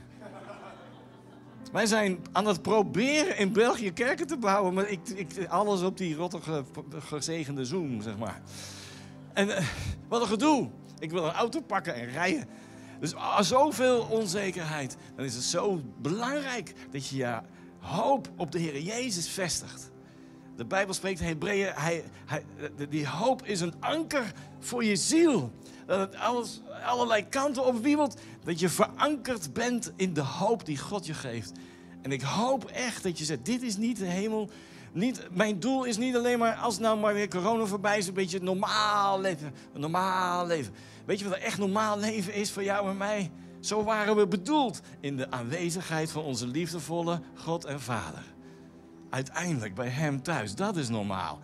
Wij 1.71 1.85
zijn 1.85 2.19
aan 2.31 2.45
het 2.45 2.61
proberen 2.61 3.37
in 3.37 3.53
België 3.53 3.91
kerken 3.91 4.27
te 4.27 4.37
bouwen, 4.37 4.73
maar 4.73 4.89
ik, 4.89 4.99
ik, 5.09 5.45
alles 5.47 5.81
op 5.81 5.97
die 5.97 6.15
rottige, 6.15 6.63
gezegende 6.99 7.65
Zoom, 7.65 8.01
zeg 8.01 8.17
maar. 8.17 8.41
En 9.33 9.47
uh, 9.47 9.57
wat 10.07 10.21
een 10.21 10.27
gedoe. 10.27 10.69
Ik 10.99 11.11
wil 11.11 11.25
een 11.25 11.31
auto 11.31 11.61
pakken 11.61 11.95
en 11.95 12.09
rijden. 12.09 12.47
Dus 12.99 13.15
als 13.15 13.47
zoveel 13.47 14.07
onzekerheid. 14.09 14.97
Dan 15.15 15.25
is 15.25 15.35
het 15.35 15.43
zo 15.43 15.81
belangrijk 16.01 16.73
dat 16.91 17.07
je 17.07 17.17
je 17.17 17.39
hoop 17.79 18.29
op 18.37 18.51
de 18.51 18.59
Heer 18.59 18.81
Jezus 18.81 19.29
vestigt. 19.29 19.91
De 20.55 20.65
Bijbel 20.65 20.93
spreekt 20.93 21.19
Hebreeën, 21.19 21.71
hij, 21.75 22.03
hij, 22.25 22.43
die 22.89 23.07
hoop 23.07 23.45
is 23.45 23.61
een 23.61 23.73
anker 23.79 24.31
voor 24.59 24.83
je 24.83 24.95
ziel. 24.95 25.51
Dat 25.85 25.99
het 25.99 26.15
alles, 26.15 26.61
allerlei 26.85 27.29
kanten 27.29 27.65
op 27.65 27.83
wiebelt, 27.83 28.19
dat 28.43 28.59
je 28.59 28.69
verankerd 28.69 29.53
bent 29.53 29.91
in 29.95 30.13
de 30.13 30.21
hoop 30.21 30.65
die 30.65 30.77
God 30.77 31.05
je 31.05 31.13
geeft. 31.13 31.51
En 32.01 32.11
ik 32.11 32.21
hoop 32.21 32.65
echt 32.65 33.03
dat 33.03 33.17
je 33.17 33.25
zegt, 33.25 33.45
dit 33.45 33.61
is 33.61 33.77
niet 33.77 33.97
de 33.97 34.05
hemel. 34.05 34.49
Niet, 34.91 35.27
mijn 35.31 35.59
doel 35.59 35.83
is 35.83 35.97
niet 35.97 36.15
alleen 36.15 36.39
maar, 36.39 36.55
als 36.55 36.79
nou 36.79 36.99
maar 36.99 37.13
weer 37.13 37.27
corona 37.27 37.65
voorbij 37.65 37.97
is, 37.97 38.07
een 38.07 38.13
beetje 38.13 38.41
normaal 38.41 39.19
leven. 39.19 39.53
Een 39.73 39.81
normaal 39.81 40.47
leven. 40.47 40.73
Weet 41.05 41.19
je 41.19 41.25
wat 41.25 41.37
er 41.37 41.43
echt 41.43 41.57
normaal 41.57 41.99
leven 41.99 42.33
is 42.33 42.51
voor 42.51 42.63
jou 42.63 42.89
en 42.89 42.97
mij? 42.97 43.31
Zo 43.59 43.83
waren 43.83 44.15
we 44.15 44.27
bedoeld 44.27 44.81
in 44.99 45.17
de 45.17 45.31
aanwezigheid 45.31 46.11
van 46.11 46.23
onze 46.23 46.47
liefdevolle 46.47 47.21
God 47.35 47.65
en 47.65 47.81
Vader. 47.81 48.32
Uiteindelijk 49.13 49.75
bij 49.75 49.87
Hem 49.87 50.21
thuis. 50.21 50.55
Dat 50.55 50.75
is 50.75 50.89
normaal. 50.89 51.39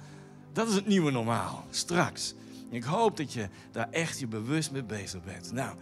Dat 0.54 0.68
is 0.68 0.76
het 0.76 0.88
nieuwe 0.88 1.12
normaal. 1.12 1.66
Straks. 1.70 2.34
Ik 2.70 2.84
hoop 2.84 3.18
dat 3.18 3.34
je 3.34 3.48
daar 3.72 3.88
echt 3.92 4.20
je 4.20 4.28
bewust 4.28 4.72
mee 4.72 4.84
bezig 4.84 5.24
bent. 5.24 5.52
Nou, 5.52 5.76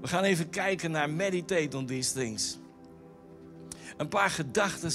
we 0.00 0.08
gaan 0.08 0.22
even 0.22 0.50
kijken 0.50 0.90
naar 0.90 1.10
meditate 1.10 1.76
on 1.76 1.86
these 1.86 2.12
things. 2.12 2.58
Een 3.96 4.08
paar 4.08 4.30
gedachten. 4.30 4.90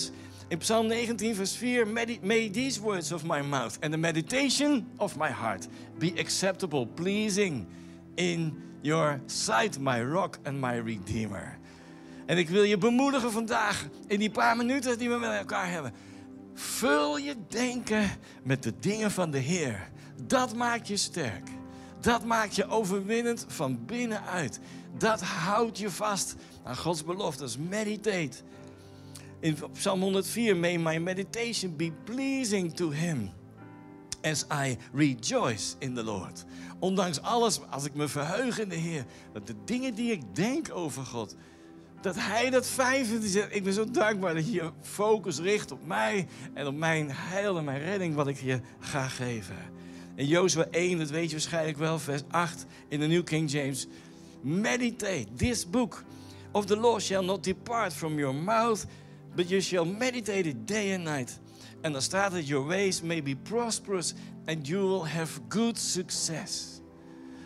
In 0.47 0.57
Psalm 0.57 0.87
19, 0.87 1.35
vers 1.35 1.55
4. 1.55 1.87
May 2.21 2.49
these 2.49 2.81
words 2.81 3.11
of 3.11 3.23
my 3.23 3.41
mouth 3.41 3.77
and 3.81 3.91
the 3.91 3.97
meditation 3.97 4.87
of 4.97 5.17
my 5.17 5.29
heart 5.29 5.67
be 5.97 6.13
acceptable, 6.17 6.87
pleasing 6.87 7.67
in 8.15 8.63
your 8.81 9.19
sight, 9.25 9.79
my 9.79 10.01
rock 10.01 10.37
and 10.43 10.61
my 10.61 10.79
redeemer. 10.79 11.57
En 12.25 12.37
ik 12.37 12.49
wil 12.49 12.63
je 12.63 12.77
bemoedigen 12.77 13.31
vandaag 13.31 13.87
in 14.07 14.19
die 14.19 14.31
paar 14.31 14.57
minuten 14.57 14.97
die 14.97 15.09
we 15.09 15.17
met 15.17 15.31
elkaar 15.31 15.71
hebben. 15.71 15.93
Vul 16.59 17.17
je 17.17 17.35
denken 17.47 18.09
met 18.43 18.63
de 18.63 18.73
dingen 18.79 19.11
van 19.11 19.31
de 19.31 19.37
Heer. 19.37 19.89
Dat 20.23 20.55
maakt 20.55 20.87
je 20.87 20.97
sterk. 20.97 21.49
Dat 22.01 22.25
maakt 22.25 22.55
je 22.55 22.67
overwinnend 22.67 23.45
van 23.47 23.85
binnenuit. 23.85 24.59
Dat 24.97 25.21
houdt 25.21 25.77
je 25.77 25.89
vast 25.89 26.35
aan 26.63 26.77
Gods 26.77 27.03
beloftes. 27.03 27.57
Meditate. 27.57 28.37
In 29.39 29.57
Psalm 29.73 30.01
104, 30.01 30.57
may 30.57 30.77
my 30.77 30.97
meditation 30.97 31.75
be 31.75 31.91
pleasing 32.03 32.75
to 32.75 32.89
Him. 32.89 33.29
As 34.21 34.45
I 34.67 34.77
rejoice 34.93 35.75
in 35.79 35.93
the 35.93 36.03
Lord. 36.03 36.45
Ondanks 36.79 37.21
alles, 37.21 37.61
als 37.69 37.85
ik 37.85 37.93
me 37.93 38.07
verheug 38.07 38.59
in 38.59 38.69
de 38.69 38.75
Heer, 38.75 39.05
dat 39.33 39.47
de 39.47 39.55
dingen 39.65 39.95
die 39.95 40.11
ik 40.11 40.35
denk 40.35 40.73
over 40.73 41.03
God, 41.03 41.35
dat 42.01 42.15
Hij 42.17 42.49
dat 42.49 42.67
fijn 42.67 43.05
vindt. 43.05 43.55
Ik 43.55 43.63
ben 43.63 43.73
zo 43.73 43.91
dankbaar 43.91 44.33
dat 44.33 44.45
je 44.45 44.51
je 44.51 44.71
focus 44.81 45.39
richt 45.39 45.71
op 45.71 45.87
mij 45.87 46.27
en 46.53 46.67
op 46.67 46.75
mijn 46.75 47.09
heil 47.11 47.57
en 47.57 47.63
mijn 47.63 47.79
redding, 47.79 48.15
wat 48.15 48.27
ik 48.27 48.39
je 48.41 48.59
ga 48.79 49.07
geven. 49.07 49.55
In 50.15 50.27
Jozua 50.27 50.67
1, 50.71 50.97
dat 50.97 51.09
weet 51.09 51.25
je 51.25 51.31
waarschijnlijk 51.31 51.77
wel, 51.77 51.99
vers 51.99 52.21
8 52.29 52.65
in 52.87 52.99
de 52.99 53.07
New 53.07 53.23
King 53.23 53.51
James. 53.51 53.87
Meditate, 54.41 55.25
this 55.35 55.69
book 55.69 56.03
of 56.51 56.65
the 56.65 56.77
law 56.77 56.99
shall 56.99 57.23
not 57.23 57.43
depart 57.43 57.93
from 57.93 58.17
your 58.19 58.35
mouth, 58.35 58.85
but 59.35 59.49
you 59.49 59.61
shall 59.61 59.85
meditate 59.85 60.49
it 60.49 60.67
day 60.67 60.95
and 60.95 61.03
night. 61.03 61.39
En 61.81 61.91
dan 61.91 62.01
staat 62.01 62.31
het, 62.31 62.47
your 62.47 62.67
ways 62.67 63.01
may 63.01 63.23
be 63.23 63.35
prosperous 63.35 64.13
and 64.45 64.67
you 64.67 64.87
will 64.87 65.09
have 65.09 65.39
good 65.49 65.77
success. 65.77 66.81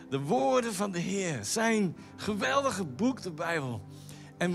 De 0.10 0.20
woorden 0.20 0.74
van 0.74 0.92
de 0.92 1.00
Heer 1.00 1.40
zijn 1.42 1.96
geweldige 2.16 2.86
boek, 2.86 3.22
de 3.22 3.32
Bijbel. 3.32 3.82
En 4.42 4.54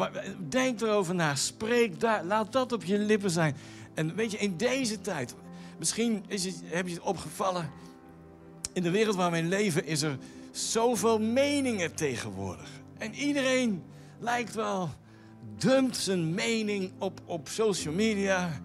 denk 0.49 0.81
erover 0.81 1.15
na, 1.15 1.35
spreek 1.35 2.01
daar, 2.01 2.25
laat 2.25 2.53
dat 2.53 2.73
op 2.73 2.85
je 2.85 2.99
lippen 2.99 3.31
zijn. 3.31 3.57
En 3.95 4.15
weet 4.15 4.31
je, 4.31 4.39
in 4.39 4.57
deze 4.57 5.01
tijd, 5.01 5.35
misschien 5.79 6.25
is 6.29 6.45
het, 6.45 6.63
heb 6.65 6.87
je 6.89 6.95
het 6.95 7.03
opgevallen, 7.03 7.71
in 8.73 8.83
de 8.83 8.91
wereld 8.91 9.17
waar 9.17 9.31
we 9.31 9.43
leven 9.43 9.87
is 9.87 10.03
er 10.03 10.19
zoveel 10.51 11.19
meningen 11.21 11.95
tegenwoordig. 11.95 12.69
En 12.99 13.15
iedereen 13.15 13.83
lijkt 14.19 14.55
wel, 14.55 14.89
dumpt 15.59 15.97
zijn 15.97 16.35
mening 16.35 16.93
op, 16.99 17.21
op 17.25 17.49
social 17.49 17.95
media. 17.95 18.61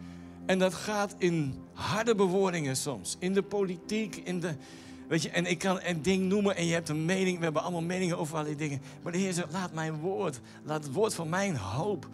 En 0.45 0.59
dat 0.59 0.73
gaat 0.73 1.15
in 1.17 1.61
harde 1.73 2.15
bewoordingen 2.15 2.75
soms. 2.75 3.15
In 3.19 3.33
de 3.33 3.43
politiek, 3.43 4.15
in 4.15 4.39
de... 4.39 4.55
Weet 5.11 5.21
je, 5.21 5.29
en 5.29 5.45
ik 5.45 5.57
kan 5.57 5.79
een 5.83 6.01
ding 6.01 6.23
noemen 6.23 6.55
en 6.55 6.65
je 6.65 6.73
hebt 6.73 6.89
een 6.89 7.05
mening. 7.05 7.37
We 7.37 7.43
hebben 7.43 7.61
allemaal 7.61 7.81
meningen 7.81 8.17
over 8.17 8.33
allerlei 8.33 8.57
dingen. 8.57 8.81
Maar 9.03 9.11
de 9.11 9.17
Heer 9.17 9.33
zegt, 9.33 9.51
laat 9.51 9.73
mijn 9.73 9.99
woord, 9.99 10.39
laat 10.63 10.83
het 10.83 10.93
woord 10.93 11.13
van 11.13 11.29
mijn 11.29 11.55
hoop 11.55 12.07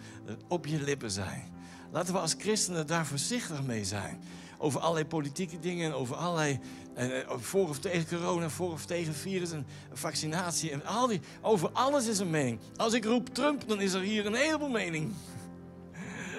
op 0.47 0.65
je 0.65 0.81
lippen 0.81 1.11
zijn. 1.11 1.43
Laten 1.91 2.13
we 2.13 2.19
als 2.19 2.35
christenen 2.37 2.87
daar 2.87 3.05
voorzichtig 3.05 3.63
mee 3.63 3.85
zijn. 3.85 4.21
Over 4.57 4.79
allerlei 4.79 5.05
politieke 5.05 5.59
dingen, 5.59 5.93
over 5.93 6.15
allerlei 6.15 6.59
en, 6.93 7.27
eh, 7.27 7.37
voor 7.37 7.69
of 7.69 7.79
tegen 7.79 8.17
corona, 8.17 8.49
voor 8.49 8.71
of 8.71 8.85
tegen 8.85 9.13
virus 9.13 9.51
en 9.51 9.65
vaccinatie. 9.93 10.71
En 10.71 10.85
al 10.85 11.07
die, 11.07 11.19
over 11.41 11.69
alles 11.73 12.07
is 12.07 12.19
een 12.19 12.29
mening. 12.29 12.59
Als 12.75 12.93
ik 12.93 13.05
roep 13.05 13.29
Trump, 13.33 13.67
dan 13.67 13.81
is 13.81 13.93
er 13.93 14.01
hier 14.01 14.25
een 14.25 14.35
heleboel 14.35 14.69
mening. 14.69 15.13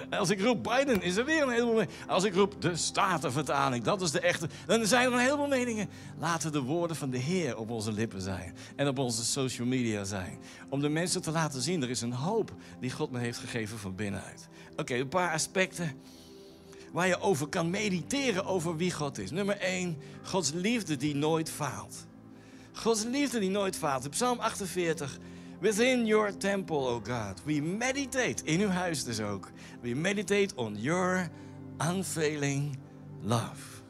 Als 0.19 0.29
ik 0.29 0.41
roep 0.41 0.63
Biden, 0.63 1.01
is 1.01 1.15
er 1.15 1.25
weer 1.25 1.41
een 1.41 1.49
heleboel 1.49 1.73
mening. 1.73 1.91
Als 2.07 2.23
ik 2.23 2.33
roep 2.33 2.61
de 2.61 2.75
Statenvertaling, 2.75 3.83
dat 3.83 4.01
is 4.01 4.11
de 4.11 4.19
echte, 4.19 4.49
dan 4.65 4.85
zijn 4.85 5.05
er 5.05 5.13
een 5.13 5.19
heleboel 5.19 5.47
meningen. 5.47 5.89
Laten 6.19 6.51
de 6.51 6.61
woorden 6.61 6.95
van 6.95 7.09
de 7.09 7.17
Heer 7.17 7.57
op 7.57 7.69
onze 7.69 7.91
lippen 7.91 8.21
zijn. 8.21 8.55
En 8.75 8.87
op 8.87 8.97
onze 8.97 9.25
social 9.25 9.67
media 9.67 10.03
zijn. 10.03 10.39
Om 10.69 10.81
de 10.81 10.89
mensen 10.89 11.21
te 11.21 11.31
laten 11.31 11.61
zien, 11.61 11.83
er 11.83 11.89
is 11.89 12.01
een 12.01 12.13
hoop 12.13 12.53
die 12.79 12.91
God 12.91 13.11
me 13.11 13.19
heeft 13.19 13.39
gegeven 13.39 13.77
van 13.79 13.95
binnenuit. 13.95 14.47
Oké, 14.75 14.95
een 14.95 15.07
paar 15.07 15.33
aspecten 15.33 15.91
waar 16.91 17.07
je 17.07 17.19
over 17.19 17.47
kan 17.47 17.69
mediteren 17.69 18.45
over 18.45 18.77
wie 18.77 18.91
God 18.91 19.17
is. 19.17 19.31
Nummer 19.31 19.57
1, 19.57 19.97
Gods 20.23 20.51
liefde 20.51 20.97
die 20.97 21.15
nooit 21.15 21.49
faalt. 21.49 22.07
Gods 22.73 23.03
liefde 23.03 23.39
die 23.39 23.49
nooit 23.49 23.75
faalt. 23.75 24.03
In 24.03 24.09
Psalm 24.09 24.39
48, 24.39 25.17
Within 25.59 26.05
your 26.05 26.37
temple, 26.37 26.77
O 26.77 27.01
God, 27.03 27.41
we 27.45 27.61
meditate, 27.61 28.43
in 28.43 28.61
uw 28.61 28.69
huis 28.69 29.03
dus 29.03 29.19
ook. 29.19 29.51
We 29.81 29.95
meditate 29.95 30.55
on 30.55 30.75
your 30.77 31.29
unfailing 31.81 32.77
love. 33.21 33.81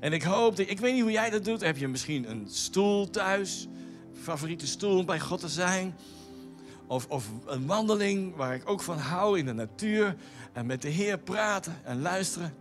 En 0.00 0.12
ik 0.12 0.22
hoop, 0.22 0.56
dat, 0.56 0.68
ik 0.68 0.80
weet 0.80 0.92
niet 0.92 1.02
hoe 1.02 1.10
jij 1.10 1.30
dat 1.30 1.44
doet. 1.44 1.60
Heb 1.60 1.76
je 1.76 1.88
misschien 1.88 2.30
een 2.30 2.46
stoel 2.48 3.10
thuis? 3.10 3.68
Favoriete 4.12 4.66
stoel 4.66 4.98
om 4.98 5.06
bij 5.06 5.20
God 5.20 5.40
te 5.40 5.48
zijn? 5.48 5.94
Of, 6.86 7.06
of 7.08 7.30
een 7.46 7.66
wandeling 7.66 8.36
waar 8.36 8.54
ik 8.54 8.70
ook 8.70 8.82
van 8.82 8.98
hou 8.98 9.38
in 9.38 9.44
de 9.44 9.52
natuur. 9.52 10.16
En 10.52 10.66
met 10.66 10.82
de 10.82 10.88
Heer 10.88 11.18
praten 11.18 11.80
en 11.84 12.00
luisteren. 12.00 12.54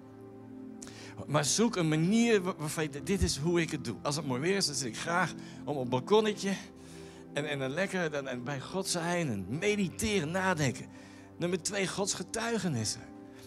Maar 1.28 1.46
zoek 1.46 1.76
een 1.76 1.90
manier 1.90 2.42
waarvan 2.42 2.84
je, 2.84 3.04
dit 3.04 3.22
is 3.22 3.38
hoe 3.38 3.62
ik 3.62 3.72
het 3.72 3.86
doe. 3.86 3.96
Als 4.02 4.16
het 4.16 4.26
mooi 4.26 4.42
weer 4.42 4.56
is, 4.56 4.66
dan 4.66 4.76
zit 4.76 4.88
ik 4.88 4.98
graag 4.98 5.34
om 5.66 5.76
op 5.76 5.84
een 5.84 5.90
balkonnetje. 5.90 6.52
En, 7.36 7.62
en 7.62 7.70
lekker 7.70 8.12
dan, 8.12 8.28
en 8.28 8.44
bij 8.44 8.60
God 8.60 8.88
zijn 8.88 9.30
en 9.30 9.46
mediteren, 9.50 10.32
nadenken. 10.32 10.86
Nummer 11.38 11.62
twee, 11.62 11.88
Gods 11.88 12.14
getuigenissen. 12.14 13.02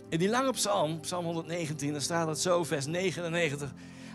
In 0.09 0.19
die 0.19 0.29
lange 0.29 0.53
psalm, 0.53 1.01
psalm 1.01 1.25
119, 1.25 1.93
dan 1.93 2.01
staat 2.01 2.29
het 2.29 2.39
zo, 2.39 2.65
vers 2.65 2.87
99. 2.87 3.75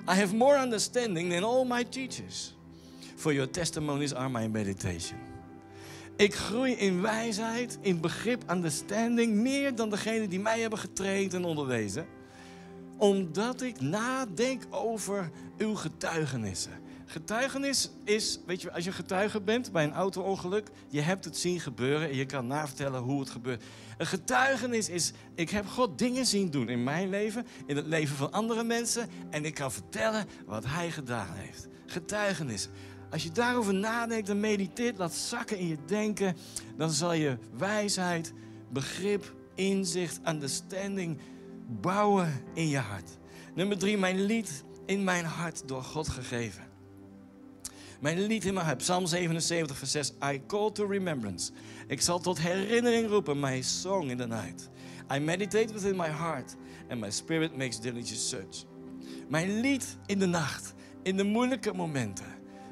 I 0.10 0.14
have 0.14 0.36
more 0.36 0.62
understanding 0.62 1.32
than 1.32 1.44
all 1.44 1.66
my 1.66 1.84
teachers. 1.84 2.56
For 3.16 3.34
your 3.34 3.50
testimonies 3.50 4.14
are 4.14 4.30
my 4.30 4.48
meditation. 4.48 5.20
Ik 6.16 6.36
groei 6.36 6.74
in 6.74 7.02
wijsheid, 7.02 7.78
in 7.82 8.02
begrip, 8.02 8.52
understanding, 8.52 9.34
meer 9.34 9.76
dan 9.76 9.90
degene 9.90 10.28
die 10.28 10.40
mij 10.40 10.60
hebben 10.60 10.80
getraind 10.80 11.34
en 11.34 11.46
onderwezen. 11.46 12.06
Omdat 12.98 13.62
ik 13.62 13.82
nadenk 13.82 14.64
over 14.70 15.30
uw 15.58 15.76
getuigenissen. 15.76 16.83
Getuigenis 17.14 17.92
is, 18.04 18.40
weet 18.46 18.62
je, 18.62 18.72
als 18.72 18.84
je 18.84 18.92
getuige 18.92 19.42
bent 19.42 19.72
bij 19.72 19.84
een 19.84 19.94
auto-ongeluk, 19.94 20.68
je 20.88 21.02
hebt 21.02 21.26
het 21.26 21.38
zien 21.38 21.60
gebeuren 21.60 22.10
en 22.10 22.16
je 22.16 22.26
kan 22.26 22.48
navertellen 22.48 23.02
hoe 23.02 23.20
het 23.20 23.30
gebeurt. 23.30 23.64
Een 23.98 24.06
getuigenis 24.06 24.90
is, 24.90 25.12
ik 25.36 25.50
heb 25.50 25.68
God 25.68 25.98
dingen 25.98 26.26
zien 26.26 26.50
doen 26.50 26.70
in 26.70 26.84
mijn 26.84 27.10
leven, 27.10 27.46
in 27.66 27.76
het 27.76 27.86
leven 27.86 28.16
van 28.16 28.32
andere 28.32 28.64
mensen 28.64 29.10
en 29.30 29.46
ik 29.46 29.54
kan 29.54 29.72
vertellen 29.72 30.26
wat 30.46 30.66
Hij 30.66 30.92
gedaan 30.92 31.34
heeft. 31.34 31.68
Getuigenis. 31.86 32.70
Als 33.12 33.24
je 33.24 33.32
daarover 33.32 33.74
nadenkt 33.74 34.30
en 34.30 34.40
mediteert, 34.40 34.98
laat 34.98 35.14
zakken 35.14 35.58
in 35.58 35.68
je 35.68 35.78
denken, 35.86 36.36
dan 36.78 36.92
zal 36.92 37.14
je 37.14 37.38
wijsheid, 37.58 38.34
begrip, 38.72 39.36
inzicht, 39.56 40.20
understanding 40.28 41.18
bouwen 41.68 42.44
in 42.54 42.68
je 42.68 42.80
hart. 42.80 43.18
Nummer 43.56 43.78
drie, 43.78 43.98
mijn 43.98 44.22
lied 44.22 44.64
in 44.86 45.04
mijn 45.04 45.26
hart 45.26 45.68
door 45.68 45.84
God 45.84 46.10
gegeven. 46.10 46.73
Mijn 48.04 48.22
lied 48.22 48.46
in 48.46 48.54
mijn 48.54 48.66
hart, 48.66 48.78
Psalm 48.78 49.06
77, 49.06 49.78
vers 49.78 49.92
6. 49.92 50.14
I 50.24 50.42
call 50.48 50.72
to 50.72 50.86
remembrance. 50.86 51.52
Ik 51.88 52.02
zal 52.02 52.20
tot 52.20 52.40
herinnering 52.40 53.08
roepen, 53.10 53.40
my 53.40 53.62
song 53.62 54.10
in 54.10 54.18
the 54.18 54.28
night. 54.28 54.70
I 55.16 55.20
meditate 55.20 55.74
within 55.74 55.96
my 55.96 56.08
heart, 56.08 56.56
and 56.90 57.00
my 57.00 57.12
spirit 57.12 57.58
makes 57.58 57.80
diligent 57.80 58.20
search. 58.20 58.66
Mijn 59.30 59.60
lied 59.60 59.98
in 60.06 60.20
de 60.20 60.26
nacht, 60.26 60.74
in 61.04 61.18
de 61.18 61.24
moeilijke 61.24 61.74
momenten. 61.74 62.26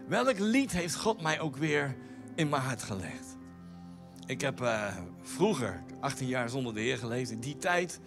Welk 0.08 0.40
lied 0.40 0.72
heeft 0.72 0.96
God 0.96 1.22
mij 1.22 1.40
ook 1.40 1.58
weer 1.58 1.96
in 2.36 2.50
mijn 2.50 2.62
hart 2.62 2.84
gelegd? 2.84 3.38
Ik 4.26 4.42
heb 4.42 4.62
uh, 4.62 4.98
vroeger 5.22 5.84
18 6.00 6.28
jaar 6.28 6.50
zonder 6.50 6.74
de 6.74 6.80
Heer 6.80 6.98
geleefd. 6.98 7.32
In 7.32 7.40
die 7.40 7.58
tijd 7.58 8.00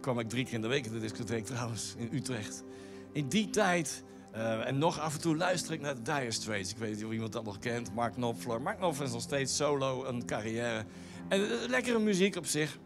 kwam 0.00 0.18
ik 0.18 0.28
drie 0.28 0.44
keer 0.44 0.54
in 0.54 0.62
de 0.62 0.68
week 0.68 0.86
in 0.86 0.92
de 0.92 1.00
discotheek 1.00 1.44
trouwens, 1.46 1.94
in 1.96 2.08
Utrecht. 2.12 2.64
In 3.12 3.28
die 3.28 3.50
tijd 3.50 4.04
Eh, 4.32 4.66
en 4.66 4.78
nog 4.78 5.00
af 5.00 5.14
en 5.14 5.20
toe 5.20 5.36
luister 5.36 5.72
ik 5.72 5.80
naar 5.80 5.94
de 5.94 6.02
Dire 6.02 6.30
Straits. 6.30 6.70
Ik 6.70 6.76
weet 6.76 6.94
niet 6.94 7.04
of 7.04 7.12
iemand 7.12 7.32
dat 7.32 7.44
nog 7.44 7.58
kent. 7.58 7.94
Mark 7.94 8.12
Knopfler. 8.12 8.62
Mark 8.62 8.76
Knopfler 8.76 9.06
is 9.06 9.12
nog 9.12 9.22
steeds 9.22 9.56
solo 9.56 10.04
een 10.04 10.26
carrière. 10.26 10.84
En 11.28 11.40
uh, 11.40 11.46
lekkere 11.68 11.98
muziek 11.98 12.36
op 12.36 12.46
zich. 12.46 12.78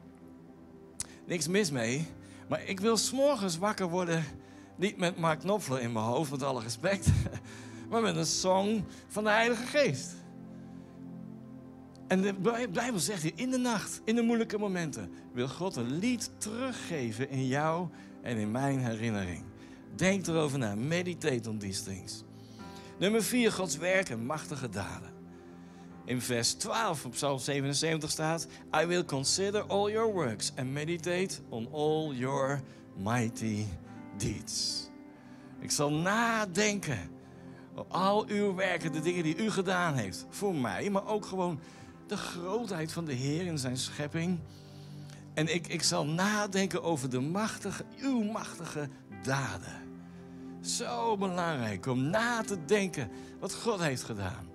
Niks 1.27 1.49
mis 1.49 1.71
mee. 1.71 2.07
Maar 2.49 2.65
ik 2.65 2.81
wil 2.81 2.97
s'morgens 2.97 3.59
wakker 3.59 3.89
worden. 3.89 4.25
Niet 4.77 4.97
met 4.97 5.19
Mark 5.19 5.41
Knopfler 5.41 5.81
in 5.81 5.93
mijn 5.93 6.05
hoofd, 6.05 6.31
met 6.31 6.43
alle 6.43 6.63
respect. 6.63 7.09
Maar 7.91 8.03
met 8.03 8.17
een 8.17 8.27
song 8.27 8.85
van 9.09 9.25
de 9.25 9.31
Heilige 9.31 9.67
Geest. 9.67 10.15
En 12.09 12.23
de 12.23 12.35
Bijbel 12.73 12.99
zegt 12.99 13.23
hier, 13.23 13.33
in 13.35 13.51
de 13.51 13.59
nacht, 13.59 14.01
in 14.05 14.15
de 14.15 14.23
moeilijke 14.23 14.59
momenten, 14.59 15.13
wil 15.33 15.49
God 15.49 15.77
een 15.77 15.99
lied 15.99 16.31
teruggeven 16.39 17.29
in 17.29 17.47
jou 17.47 17.89
en 18.23 18.37
in 18.37 18.51
mijn 18.51 18.79
herinnering. 18.79 19.45
Denk 19.97 20.27
erover 20.27 20.59
na, 20.59 20.75
meditate 20.75 21.49
on 21.49 21.59
these 21.59 21.83
things. 21.83 22.25
Nummer 22.99 23.23
4, 23.23 23.53
Gods 23.53 23.77
werk 23.77 24.09
en 24.09 24.27
machtige 24.27 24.69
daden. 24.69 25.13
In 26.05 26.21
vers 26.21 26.53
12 26.53 27.05
op 27.05 27.13
Psalm 27.13 27.39
77 27.39 28.11
staat: 28.11 28.47
I 28.83 28.87
will 28.87 29.05
consider 29.05 29.63
all 29.63 29.91
your 29.91 30.13
works 30.13 30.53
and 30.57 30.73
meditate 30.73 31.41
on 31.49 31.69
all 31.73 32.15
your 32.15 32.61
mighty 32.97 33.65
deeds. 34.17 34.89
Ik 35.61 35.71
zal 35.71 35.93
nadenken 35.93 36.99
op 37.75 37.93
al 37.93 38.27
uw 38.27 38.55
werken, 38.55 38.93
de 38.93 39.01
dingen 39.01 39.23
die 39.23 39.37
u 39.37 39.51
gedaan 39.51 39.95
heeft 39.95 40.27
voor 40.31 40.55
mij, 40.55 40.91
maar 40.91 41.07
ook 41.07 41.27
gewoon 41.27 41.61
de 42.07 42.17
grootheid 42.17 42.93
van 42.93 43.05
de 43.05 43.13
Heer 43.13 43.47
in 43.47 43.59
zijn 43.59 43.77
schepping. 43.77 44.39
En 45.35 45.55
ik, 45.55 45.67
ik 45.67 45.83
zal 45.83 46.07
nadenken 46.07 46.83
over 46.83 47.11
de 47.11 47.21
machtige, 47.21 47.85
uw 48.01 48.23
machtige 48.23 48.89
daden. 49.23 49.83
Zo 50.61 51.17
belangrijk 51.17 51.87
om 51.87 52.03
na 52.03 52.43
te 52.43 52.65
denken 52.65 53.11
wat 53.41 53.55
God 53.55 53.81
heeft 53.81 54.03
gedaan. 54.03 54.49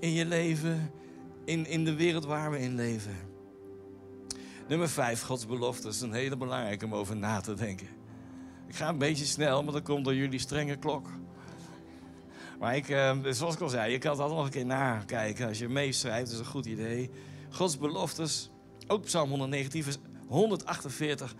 In 0.00 0.12
je 0.12 0.24
leven, 0.24 0.90
in, 1.44 1.66
in 1.66 1.84
de 1.84 1.94
wereld 1.94 2.24
waar 2.24 2.50
we 2.50 2.58
in 2.58 2.74
leven. 2.74 3.16
Nummer 4.68 4.88
vijf, 4.88 5.22
Gods 5.22 5.46
belofte. 5.46 5.88
is 5.88 6.00
een 6.00 6.12
hele 6.12 6.36
belangrijke 6.36 6.84
om 6.84 6.94
over 6.94 7.16
na 7.16 7.40
te 7.40 7.54
denken. 7.54 7.88
Ik 8.66 8.74
ga 8.74 8.88
een 8.88 8.98
beetje 8.98 9.24
snel, 9.24 9.62
maar 9.62 9.72
dat 9.72 9.82
komt 9.82 10.04
door 10.04 10.14
jullie 10.14 10.38
strenge 10.38 10.76
klok. 10.76 11.08
Maar 12.58 12.76
ik, 12.76 12.88
uh, 12.88 13.16
zoals 13.30 13.54
ik 13.54 13.60
al 13.60 13.68
zei, 13.68 13.92
je 13.92 13.98
kan 13.98 14.10
het 14.10 14.20
altijd 14.20 14.38
nog 14.38 14.46
een 14.46 14.52
keer 14.52 14.66
nakijken. 14.66 15.48
Als 15.48 15.58
je 15.58 15.68
meeschrijft, 15.68 16.24
dat 16.24 16.32
is 16.32 16.38
een 16.38 16.52
goed 16.52 16.66
idee. 16.66 17.10
Gods 17.50 17.78
beloftes, 17.78 18.50
ook 18.86 19.02
Psalm 19.02 19.28
119, 19.28 19.82
vers 19.82 19.98
148. 20.32 21.34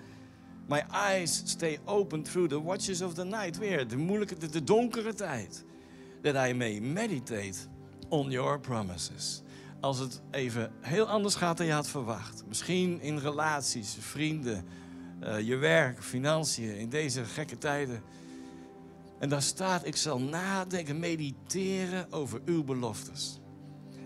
My 0.69 0.83
eyes 0.91 1.43
stay 1.45 1.79
open 1.85 2.23
through 2.23 2.49
the 2.49 2.63
watches 2.63 3.03
of 3.03 3.15
the 3.15 3.25
night. 3.25 3.59
Weer 3.59 3.89
de 3.89 3.97
moeilijke, 3.97 4.37
de, 4.37 4.65
donkere 4.65 5.15
tijd. 5.15 5.65
That 6.23 6.49
I 6.49 6.53
may 6.53 6.81
meditate 6.81 7.59
on 8.09 8.31
your 8.31 8.61
promises. 8.61 9.43
Als 9.81 9.99
het 9.99 10.21
even 10.31 10.73
heel 10.81 11.09
anders 11.09 11.35
gaat 11.35 11.57
dan 11.57 11.67
je 11.67 11.73
had 11.73 11.89
verwacht. 11.89 12.45
Misschien 12.49 13.01
in 13.01 13.19
relaties, 13.19 13.97
vrienden, 14.01 14.65
uh, 15.23 15.41
je 15.41 15.57
werk, 15.57 16.03
financiën, 16.03 16.77
in 16.77 16.89
deze 16.89 17.25
gekke 17.25 17.59
tijden. 17.59 18.03
En 19.19 19.29
daar 19.29 19.43
staat, 19.43 19.87
ik 19.87 19.97
zal 19.97 20.21
nadenken, 20.21 20.99
mediteren 20.99 22.13
over 22.13 22.41
uw 22.45 22.65
beloftes. 22.65 23.41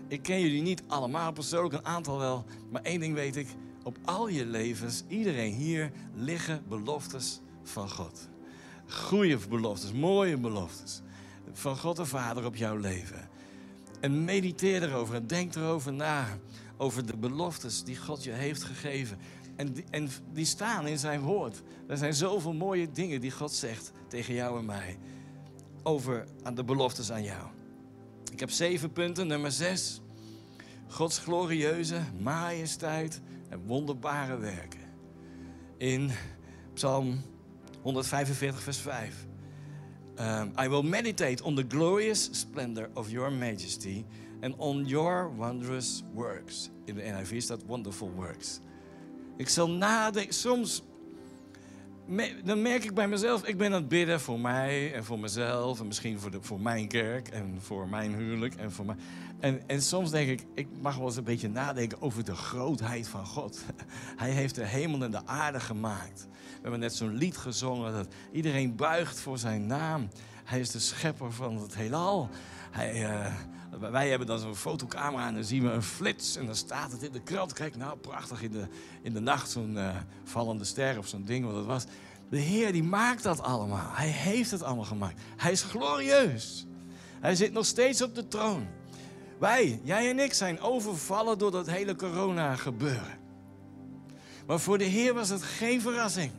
Ik 0.07 0.21
ken 0.21 0.41
jullie 0.41 0.61
niet 0.61 0.83
allemaal 0.87 1.31
persoonlijk, 1.31 1.73
een 1.73 1.85
aantal 1.85 2.17
wel. 2.17 2.45
Maar 2.71 2.81
één 2.81 2.99
ding 2.99 3.13
weet 3.13 3.35
ik, 3.35 3.47
op 3.83 3.97
al 4.05 4.27
je 4.27 4.45
levens, 4.45 5.03
iedereen 5.07 5.53
hier, 5.53 5.91
liggen 6.13 6.63
beloftes 6.67 7.39
van 7.63 7.89
God. 7.89 8.29
Goede 8.87 9.37
beloftes, 9.49 9.91
mooie 9.91 10.37
beloftes. 10.37 11.01
Van 11.53 11.77
God 11.77 11.95
de 11.95 12.05
Vader 12.05 12.45
op 12.45 12.55
jouw 12.55 12.77
leven. 12.77 13.29
En 13.99 14.23
mediteer 14.25 14.83
erover 14.83 15.15
en 15.15 15.27
denk 15.27 15.55
erover 15.55 15.93
na. 15.93 16.37
Over 16.77 17.05
de 17.05 17.17
beloftes 17.17 17.83
die 17.83 17.97
God 17.97 18.23
je 18.23 18.31
heeft 18.31 18.63
gegeven. 18.63 19.17
En 19.55 19.73
die, 19.73 19.83
en 19.89 20.09
die 20.33 20.45
staan 20.45 20.87
in 20.87 20.99
zijn 20.99 21.21
woord. 21.21 21.61
Er 21.87 21.97
zijn 21.97 22.13
zoveel 22.13 22.53
mooie 22.53 22.91
dingen 22.91 23.21
die 23.21 23.31
God 23.31 23.51
zegt 23.51 23.91
tegen 24.07 24.33
jou 24.33 24.59
en 24.59 24.65
mij. 24.65 24.97
Over 25.83 26.27
aan 26.43 26.55
de 26.55 26.63
beloftes 26.63 27.11
aan 27.11 27.23
jou. 27.23 27.56
Ik 28.37 28.43
heb 28.43 28.51
zeven 28.51 28.91
punten. 28.91 29.27
Nummer 29.27 29.51
zes. 29.51 30.01
Gods 30.87 31.19
glorieuze 31.19 32.01
majesteit 32.19 33.21
en 33.49 33.59
wonderbare 33.65 34.37
werken. 34.37 34.79
In 35.77 36.11
Psalm 36.73 37.21
145, 37.81 38.61
vers 38.61 38.77
5. 38.77 39.25
Um, 40.19 40.51
I 40.65 40.69
will 40.69 40.83
meditate 40.83 41.43
on 41.43 41.55
the 41.55 41.67
glorious 41.67 42.29
splendor 42.31 42.89
of 42.93 43.09
your 43.09 43.31
majesty 43.31 44.05
and 44.41 44.53
on 44.57 44.85
your 44.85 45.35
wondrous 45.35 46.03
works. 46.13 46.69
In 46.85 46.95
de 46.95 47.01
NIV 47.01 47.41
staat 47.41 47.63
wonderful 47.65 48.11
works. 48.15 48.59
Ik 49.37 49.49
zal 49.49 49.69
nadenken. 49.69 50.33
Soms 50.33 50.83
dan 52.43 52.61
merk 52.61 52.83
ik 52.83 52.93
bij 52.93 53.07
mezelf, 53.07 53.45
ik 53.45 53.57
ben 53.57 53.67
aan 53.67 53.73
het 53.73 53.87
bidden 53.87 54.19
voor 54.19 54.39
mij 54.39 54.93
en 54.93 55.03
voor 55.03 55.19
mezelf. 55.19 55.79
En 55.79 55.87
misschien 55.87 56.19
voor, 56.19 56.31
de, 56.31 56.41
voor 56.41 56.59
mijn 56.59 56.87
kerk 56.87 57.27
en 57.27 57.57
voor 57.61 57.87
mijn 57.87 58.15
huwelijk. 58.15 58.55
En, 58.55 58.71
voor 58.71 58.85
mij. 58.85 58.95
En, 59.39 59.67
en 59.67 59.81
soms 59.81 60.11
denk 60.11 60.29
ik, 60.29 60.45
ik 60.53 60.67
mag 60.81 60.95
wel 60.95 61.05
eens 61.05 61.15
een 61.15 61.23
beetje 61.23 61.49
nadenken 61.49 62.01
over 62.01 62.25
de 62.25 62.35
grootheid 62.35 63.07
van 63.07 63.25
God. 63.25 63.59
Hij 64.23 64.31
heeft 64.31 64.55
de 64.55 64.65
hemel 64.65 65.03
en 65.03 65.11
de 65.11 65.25
aarde 65.25 65.59
gemaakt. 65.59 66.27
We 66.31 66.61
hebben 66.61 66.79
net 66.79 66.95
zo'n 66.95 67.15
lied 67.15 67.37
gezongen 67.37 67.93
dat 67.93 68.07
iedereen 68.31 68.75
buigt 68.75 69.19
voor 69.19 69.37
zijn 69.37 69.65
naam. 69.65 70.09
Hij 70.43 70.59
is 70.59 70.71
de 70.71 70.79
schepper 70.79 71.31
van 71.31 71.57
het 71.57 71.75
heelal. 71.75 72.29
Hij, 72.71 73.01
uh, 73.01 73.33
wij 73.69 74.09
hebben 74.09 74.27
dan 74.27 74.39
zo'n 74.39 74.55
fotocamera 74.55 75.27
en 75.27 75.33
dan 75.33 75.43
zien 75.43 75.63
we 75.63 75.69
een 75.69 75.83
flits 75.83 76.35
en 76.35 76.45
dan 76.45 76.55
staat 76.55 76.91
het 76.91 77.03
in 77.03 77.11
de 77.11 77.21
krant. 77.21 77.53
Kijk, 77.53 77.75
nou 77.75 77.97
prachtig 77.97 78.41
in 78.41 78.51
de, 78.51 78.67
in 79.01 79.13
de 79.13 79.19
nacht 79.19 79.49
zo'n 79.49 79.73
uh, 79.75 79.95
vallende 80.23 80.63
ster 80.63 80.97
of 80.97 81.07
zo'n 81.07 81.23
ding 81.23 81.45
wat 81.45 81.55
het 81.55 81.65
was. 81.65 81.85
De 82.29 82.37
Heer 82.37 82.71
die 82.71 82.83
maakt 82.83 83.23
dat 83.23 83.41
allemaal. 83.41 83.89
Hij 83.91 84.07
heeft 84.07 84.51
het 84.51 84.63
allemaal 84.63 84.85
gemaakt. 84.85 85.21
Hij 85.37 85.51
is 85.51 85.63
glorieus. 85.63 86.65
Hij 87.19 87.35
zit 87.35 87.53
nog 87.53 87.65
steeds 87.65 88.01
op 88.01 88.15
de 88.15 88.27
troon. 88.27 88.67
Wij, 89.39 89.79
jij 89.83 90.09
en 90.09 90.19
ik, 90.19 90.33
zijn 90.33 90.59
overvallen 90.59 91.37
door 91.37 91.51
dat 91.51 91.69
hele 91.69 91.95
corona 91.95 92.55
gebeuren. 92.55 93.19
Maar 94.47 94.59
voor 94.59 94.77
de 94.77 94.83
Heer 94.83 95.13
was 95.13 95.29
het 95.29 95.43
geen 95.43 95.81
verrassing. 95.81 96.31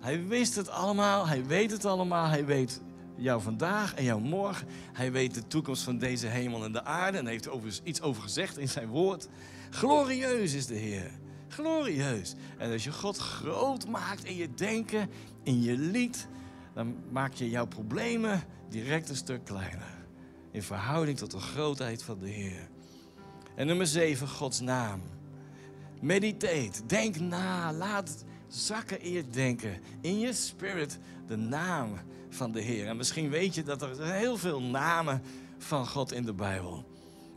Hij 0.00 0.26
wist 0.26 0.54
het 0.54 0.68
allemaal, 0.68 1.28
hij 1.28 1.44
weet 1.44 1.70
het 1.70 1.84
allemaal, 1.84 2.26
hij 2.26 2.44
weet 2.44 2.80
jou 3.22 3.42
vandaag 3.42 3.94
en 3.94 4.04
jou 4.04 4.20
morgen. 4.20 4.68
Hij 4.92 5.12
weet 5.12 5.34
de 5.34 5.46
toekomst 5.46 5.82
van 5.82 5.98
deze 5.98 6.26
hemel 6.26 6.64
en 6.64 6.72
de 6.72 6.84
aarde 6.84 7.18
en 7.18 7.26
heeft 7.26 7.44
er 7.44 7.52
iets 7.82 8.00
over 8.00 8.22
gezegd 8.22 8.58
in 8.58 8.68
zijn 8.68 8.88
woord. 8.88 9.28
Glorieus 9.70 10.52
is 10.52 10.66
de 10.66 10.74
Heer. 10.74 11.10
Glorieus. 11.48 12.34
En 12.58 12.72
als 12.72 12.84
je 12.84 12.92
God 12.92 13.16
groot 13.16 13.88
maakt 13.88 14.24
in 14.24 14.36
je 14.36 14.54
denken, 14.54 15.10
in 15.42 15.62
je 15.62 15.78
lied, 15.78 16.28
dan 16.74 16.96
maak 17.10 17.32
je 17.32 17.50
jouw 17.50 17.66
problemen 17.66 18.42
direct 18.68 19.08
een 19.08 19.16
stuk 19.16 19.44
kleiner. 19.44 20.00
In 20.50 20.62
verhouding 20.62 21.18
tot 21.18 21.30
de 21.30 21.38
grootheid 21.38 22.02
van 22.02 22.18
de 22.18 22.28
Heer. 22.28 22.68
En 23.56 23.66
nummer 23.66 23.86
7, 23.86 24.28
Gods 24.28 24.60
naam. 24.60 25.00
Meditate, 26.00 26.86
denk 26.86 27.20
na, 27.20 27.72
laat 27.72 28.24
zakken 28.54 29.00
in 29.00 29.12
je 29.12 29.28
denken, 29.28 29.80
in 30.00 30.18
je 30.18 30.32
spirit, 30.32 30.98
de 31.26 31.36
naam 31.36 31.90
van 32.28 32.52
de 32.52 32.60
Heer. 32.60 32.86
En 32.86 32.96
misschien 32.96 33.30
weet 33.30 33.54
je 33.54 33.62
dat 33.62 33.82
er 33.82 34.12
heel 34.12 34.36
veel 34.36 34.62
namen 34.62 35.22
van 35.58 35.86
God 35.86 36.12
in 36.12 36.24
de 36.24 36.32
Bijbel. 36.32 36.84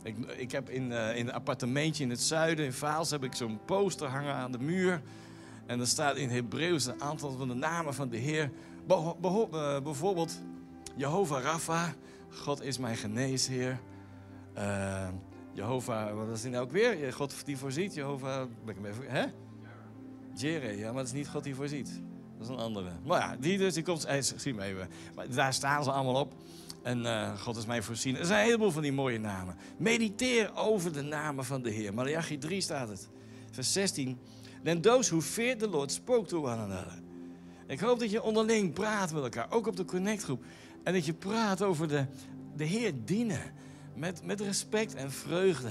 Ik, 0.02 0.16
ik 0.18 0.52
heb 0.52 0.70
in, 0.70 0.90
uh, 0.90 1.16
in 1.16 1.26
een 1.26 1.32
appartementje 1.32 2.04
in 2.04 2.10
het 2.10 2.20
zuiden, 2.20 2.64
in 2.64 2.72
Vaals, 2.72 3.10
heb 3.10 3.24
ik 3.24 3.34
zo'n 3.34 3.58
poster 3.64 4.08
hangen 4.08 4.34
aan 4.34 4.52
de 4.52 4.58
muur. 4.58 5.02
En 5.66 5.80
er 5.80 5.86
staat 5.86 6.16
in 6.16 6.28
Hebreeuws 6.28 6.86
een 6.86 7.02
aantal 7.02 7.30
van 7.30 7.48
de 7.48 7.54
namen 7.54 7.94
van 7.94 8.08
de 8.08 8.16
Heer. 8.16 8.50
Uh, 8.90 9.80
bijvoorbeeld 9.82 10.40
Jehovah 10.96 11.42
Rapha, 11.42 11.94
God 12.30 12.62
is 12.62 12.78
mijn 12.78 12.96
geneesheer. 12.96 13.80
Uh, 14.58 15.08
Jehovah, 15.52 16.14
wat 16.14 16.28
is 16.28 16.42
die 16.42 16.50
nou 16.50 16.64
ook 16.64 16.72
weer? 16.72 17.12
God 17.12 17.34
die 17.44 17.56
voorziet, 17.56 17.94
Jehovah, 17.94 18.48
ben 18.64 18.76
ik 18.76 18.84
even, 18.84 19.04
hè? 19.06 19.26
Jere, 20.40 20.76
ja, 20.76 20.86
maar 20.86 21.02
dat 21.02 21.06
is 21.06 21.12
niet 21.12 21.28
God 21.28 21.44
die 21.44 21.54
voorziet. 21.54 22.00
Dat 22.38 22.48
is 22.48 22.54
een 22.54 22.60
andere. 22.60 22.90
Maar 23.04 23.20
ja, 23.20 23.36
die 23.36 23.58
dus, 23.58 23.74
die 23.74 23.82
komt, 23.82 24.04
eh, 24.04 24.22
zie 24.36 24.54
me 24.54 24.62
even. 24.62 24.88
Maar 25.14 25.28
daar 25.34 25.52
staan 25.52 25.84
ze 25.84 25.90
allemaal 25.90 26.20
op. 26.20 26.34
En 26.82 27.00
uh, 27.02 27.40
God 27.40 27.56
is 27.56 27.66
mij 27.66 27.82
voorzien. 27.82 28.16
Er 28.16 28.24
zijn 28.24 28.38
een 28.38 28.44
heleboel 28.44 28.70
van 28.70 28.82
die 28.82 28.92
mooie 28.92 29.18
namen. 29.18 29.56
Mediteer 29.76 30.56
over 30.56 30.92
de 30.92 31.02
namen 31.02 31.44
van 31.44 31.62
de 31.62 31.70
Heer. 31.70 31.94
Malachi 31.94 32.38
3 32.38 32.60
staat 32.60 32.88
het. 32.88 33.08
Vers 33.50 33.72
16. 33.72 34.18
Then 34.62 34.80
those 34.80 35.10
who 35.10 35.20
feared 35.20 35.58
the 35.58 35.68
Lord 35.68 35.92
spoke 35.92 36.28
to 36.28 36.38
one 36.38 36.62
another. 36.62 37.02
Ik 37.66 37.80
hoop 37.80 37.98
dat 37.98 38.10
je 38.10 38.22
onderling 38.22 38.72
praat 38.72 39.12
met 39.12 39.22
elkaar. 39.22 39.46
Ook 39.50 39.66
op 39.66 39.76
de 39.76 39.84
connectgroep. 39.84 40.44
En 40.82 40.92
dat 40.92 41.06
je 41.06 41.14
praat 41.14 41.62
over 41.62 41.88
de, 41.88 42.06
de 42.56 42.64
Heer 42.64 42.92
dienen. 43.04 43.40
Met, 43.94 44.24
met 44.24 44.40
respect 44.40 44.94
en 44.94 45.12
vreugde. 45.12 45.70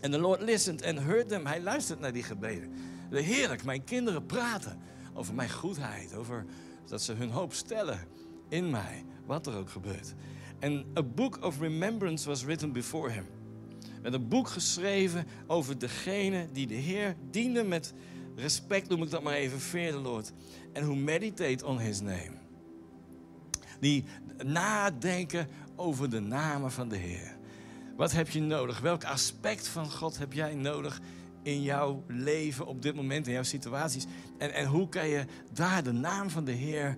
En 0.00 0.10
de 0.10 0.18
Lord 0.18 0.40
listened 0.40 0.84
and 0.84 0.98
heard 0.98 1.28
them. 1.28 1.46
Hij 1.46 1.60
luistert 1.60 2.00
naar 2.00 2.12
die 2.12 2.22
gebeden. 2.22 2.72
De 3.14 3.20
heerlijk, 3.20 3.64
mijn 3.64 3.84
kinderen 3.84 4.26
praten 4.26 4.78
over 5.12 5.34
mijn 5.34 5.50
goedheid. 5.50 6.14
Over 6.14 6.44
dat 6.86 7.02
ze 7.02 7.12
hun 7.12 7.30
hoop 7.30 7.52
stellen 7.52 7.98
in 8.48 8.70
mij. 8.70 9.04
wat 9.26 9.46
er 9.46 9.56
ook 9.56 9.70
gebeurt. 9.70 10.14
En 10.58 10.84
a 10.98 11.02
book 11.02 11.38
of 11.44 11.60
remembrance 11.60 12.28
was 12.28 12.44
written 12.44 12.72
before 12.72 13.10
him. 13.10 13.26
Met 14.02 14.12
een 14.12 14.28
boek 14.28 14.48
geschreven 14.48 15.26
over 15.46 15.78
degene 15.78 16.48
die 16.52 16.66
de 16.66 16.74
Heer 16.74 17.16
diende 17.30 17.64
met 17.64 17.94
respect, 18.36 18.88
noem 18.88 19.02
ik 19.02 19.10
dat 19.10 19.22
maar 19.22 19.34
even, 19.34 19.60
fear 19.60 19.92
the 19.92 19.98
Lord. 19.98 20.32
En 20.72 20.84
who 20.84 20.94
meditate 20.94 21.66
on 21.66 21.78
his 21.78 22.00
name. 22.00 22.32
Die 23.80 24.04
nadenken 24.44 25.48
over 25.76 26.10
de 26.10 26.20
namen 26.20 26.72
van 26.72 26.88
de 26.88 26.96
Heer. 26.96 27.36
Wat 27.96 28.12
heb 28.12 28.28
je 28.28 28.40
nodig? 28.40 28.80
Welk 28.80 29.04
aspect 29.04 29.68
van 29.68 29.90
God 29.90 30.18
heb 30.18 30.32
jij 30.32 30.54
nodig 30.54 31.00
in 31.44 31.62
jouw 31.62 32.04
leven 32.06 32.66
op 32.66 32.82
dit 32.82 32.94
moment, 32.94 33.26
in 33.26 33.32
jouw 33.32 33.42
situaties? 33.42 34.06
En, 34.38 34.54
en 34.54 34.66
hoe 34.66 34.88
kan 34.88 35.08
je 35.08 35.24
daar 35.52 35.82
de 35.82 35.92
naam 35.92 36.30
van 36.30 36.44
de 36.44 36.52
Heer 36.52 36.96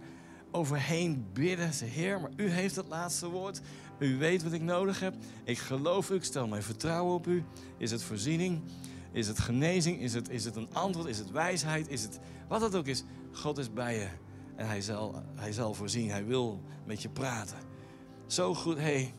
overheen 0.50 1.26
bidden? 1.32 1.72
Zeg, 1.72 1.94
Heer, 1.94 2.20
maar 2.20 2.30
u 2.36 2.48
heeft 2.50 2.76
het 2.76 2.88
laatste 2.88 3.28
woord. 3.28 3.60
U 3.98 4.16
weet 4.18 4.42
wat 4.42 4.52
ik 4.52 4.62
nodig 4.62 5.00
heb. 5.00 5.14
Ik 5.44 5.58
geloof 5.58 6.10
u, 6.10 6.14
ik 6.14 6.24
stel 6.24 6.46
mijn 6.46 6.62
vertrouwen 6.62 7.14
op 7.14 7.26
u. 7.26 7.44
Is 7.78 7.90
het 7.90 8.02
voorziening? 8.02 8.62
Is 9.12 9.28
het 9.28 9.38
genezing? 9.38 10.00
Is 10.00 10.14
het, 10.14 10.28
is 10.28 10.44
het 10.44 10.56
een 10.56 10.68
antwoord? 10.72 11.08
Is 11.08 11.18
het 11.18 11.30
wijsheid? 11.30 11.88
Is 11.88 12.02
het 12.02 12.18
wat 12.48 12.60
het 12.60 12.74
ook 12.74 12.86
is? 12.86 13.04
God 13.32 13.58
is 13.58 13.72
bij 13.72 13.98
je. 13.98 14.08
En 14.56 14.66
hij 14.66 14.80
zal, 14.80 15.22
hij 15.34 15.52
zal 15.52 15.74
voorzien. 15.74 16.10
Hij 16.10 16.24
wil 16.24 16.62
met 16.84 17.02
je 17.02 17.08
praten. 17.08 17.58
Zo 18.26 18.54
goed. 18.54 18.78
Hey, 18.78 19.14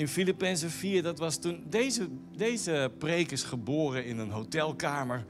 in 0.00 0.08
Filippenzen 0.08 0.70
4, 0.70 1.02
dat 1.02 1.18
was 1.18 1.36
toen... 1.36 1.64
Deze, 1.68 2.08
deze 2.36 2.92
preek 2.98 3.30
is 3.30 3.42
geboren 3.42 4.04
in 4.04 4.18
een 4.18 4.30
hotelkamer 4.30 5.24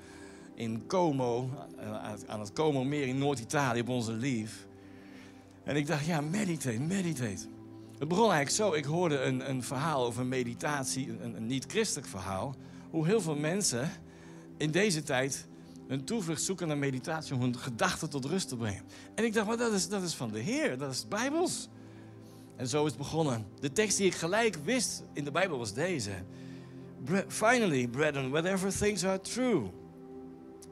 in 0.55 0.87
Como. 0.87 1.51
eh, 1.79 2.13
Aan 2.27 2.41
het 2.41 2.53
Como 2.53 2.85
meer 2.85 3.07
in 3.07 3.19
Noord-Italië 3.19 3.81
op 3.81 3.89
onze 3.89 4.13
lief. 4.13 4.67
En 5.65 5.77
ik 5.77 5.87
dacht, 5.87 6.07
ja, 6.07 6.21
meditate, 6.21 6.79
meditate. 6.81 7.47
Het 7.99 8.09
begon 8.09 8.31
eigenlijk 8.33 8.51
zo. 8.51 8.73
Ik 8.73 8.85
hoorde 8.85 9.21
een, 9.21 9.51
een 9.51 9.63
verhaal 9.63 10.05
over 10.05 10.27
meditatie, 10.27 11.09
een, 11.21 11.37
een 11.37 11.47
niet-christelijk 11.47 12.09
verhaal. 12.09 12.55
Hoe 12.91 13.07
heel 13.07 13.21
veel 13.21 13.37
mensen 13.37 13.91
in 14.57 14.71
deze 14.71 15.03
tijd 15.03 15.47
hun 15.87 16.05
toevlucht 16.05 16.43
zoeken 16.43 16.69
naar 16.69 16.79
meditatie 16.79 17.35
om 17.35 17.41
hun 17.41 17.59
gedachten 17.59 18.11
tot 18.11 18.25
rust 18.25 18.49
te 18.49 18.57
brengen. 18.57 18.83
En 19.15 19.25
ik 19.25 19.33
dacht, 19.33 19.47
maar 19.47 19.57
dat 19.57 19.73
is, 19.73 19.89
dat 19.89 20.03
is 20.03 20.15
van 20.15 20.31
de 20.31 20.41
Heer, 20.41 20.79
dat 20.79 20.93
is 20.93 21.09
Bijbels. 21.09 21.69
En 22.61 22.69
zo 22.69 22.85
is 22.85 22.91
het 22.91 23.01
begonnen. 23.01 23.47
De 23.61 23.73
tekst 23.73 23.97
die 23.97 24.07
ik 24.07 24.15
gelijk 24.15 24.57
wist 24.65 25.03
in 25.13 25.25
de 25.25 25.31
Bijbel 25.31 25.59
was 25.59 25.75
deze. 25.75 26.11
Finally, 27.29 27.89
brethren, 27.89 28.31
whatever 28.31 28.77
things 28.77 29.05
are 29.05 29.21
true, 29.21 29.71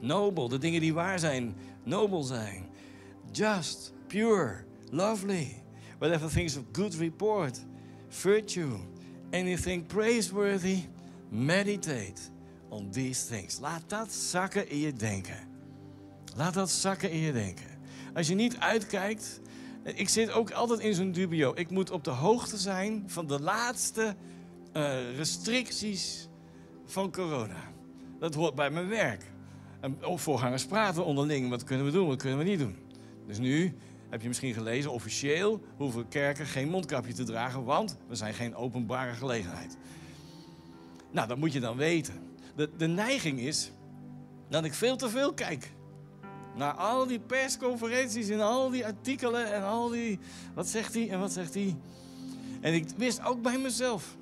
noble, 0.01 0.49
de 0.49 0.59
dingen 0.59 0.81
die 0.81 0.95
waar 0.95 1.19
zijn, 1.19 1.57
nobel 1.85 2.23
zijn, 2.23 2.67
just, 3.33 3.93
pure, 4.07 4.65
lovely, 4.91 5.63
whatever 5.99 6.31
things 6.31 6.57
of 6.57 6.65
good 6.73 6.95
report, 6.95 7.65
virtue, 8.09 8.77
anything 9.31 9.87
praiseworthy, 9.87 10.79
meditate 11.29 12.21
on 12.69 12.91
these 12.91 13.27
things. 13.27 13.59
Laat 13.61 13.83
dat 13.87 14.13
zakken 14.13 14.69
in 14.69 14.79
je 14.79 14.93
denken. 14.93 15.49
Laat 16.37 16.55
dat 16.55 16.71
zakken 16.71 17.11
in 17.11 17.19
je 17.19 17.33
denken. 17.33 17.79
Als 18.15 18.29
je 18.29 18.35
niet 18.35 18.57
uitkijkt, 18.59 19.41
ik 19.95 20.09
zit 20.09 20.31
ook 20.31 20.51
altijd 20.51 20.81
in 20.81 20.95
zo'n 20.95 21.13
dubio. 21.13 21.53
Ik 21.55 21.71
moet 21.71 21.91
op 21.91 22.05
de 22.05 22.11
hoogte 22.11 22.57
zijn 22.57 23.05
van 23.07 23.27
de 23.27 23.41
laatste 23.41 24.17
eh, 24.73 25.17
restricties 25.17 26.29
van 26.85 27.13
corona. 27.13 27.73
Dat 28.19 28.35
hoort 28.35 28.55
bij 28.55 28.71
mijn 28.71 28.89
werk. 28.89 29.25
En 29.81 29.99
voorgangers 30.01 30.67
praten 30.67 31.05
onderling. 31.05 31.49
Wat 31.49 31.65
kunnen 31.65 31.87
we 31.87 31.93
doen, 31.93 32.07
wat 32.07 32.19
kunnen 32.19 32.39
we 32.39 32.45
niet 32.45 32.59
doen? 32.59 32.77
Dus 33.27 33.39
nu 33.39 33.77
heb 34.11 34.23
je 34.23 34.29
misschien 34.29 34.55
gelezen, 34.55 34.93
officieel 34.93 35.61
hoeven 35.77 36.09
kerken 36.09 36.47
geen 36.47 36.69
mondkapje 36.69 37.13
te 37.13 37.25
dragen, 37.25 37.65
want 37.65 37.97
we 38.09 38.15
zijn 38.15 38.35
geen 38.35 38.55
openbare 38.55 39.13
gelegenheid. 39.13 39.77
Nou, 41.11 41.29
dat 41.29 41.39
moet 41.39 41.53
je 41.53 41.61
dan 41.61 41.77
weten. 41.77 42.15
De, 42.57 42.71
de 42.77 42.87
neiging 42.87 43.41
is 43.41 43.73
dat 44.49 44.65
ik 44.65 44.75
veel 44.75 44.97
te 44.97 45.09
veel 45.09 45.35
kijk. 45.35 45.73
Naar 46.59 46.73
al 46.73 47.07
die 47.07 47.21
persconferenties 47.21 48.29
en 48.29 48.41
al 48.41 48.71
die 48.71 48.87
artikelen 48.87 49.53
en 49.53 49.63
al 49.63 49.89
die... 49.89 50.19
Wat 50.55 50.69
zegt 50.69 50.95
hij 50.95 51.11
en 51.11 51.21
wat 51.21 51.33
zegt 51.33 51.55
hij? 51.55 51.77
En 52.61 52.75
ik 52.75 52.89
wist 52.97 53.25
ook 53.25 53.43
bij 53.43 53.59
mezelf. 53.59 54.17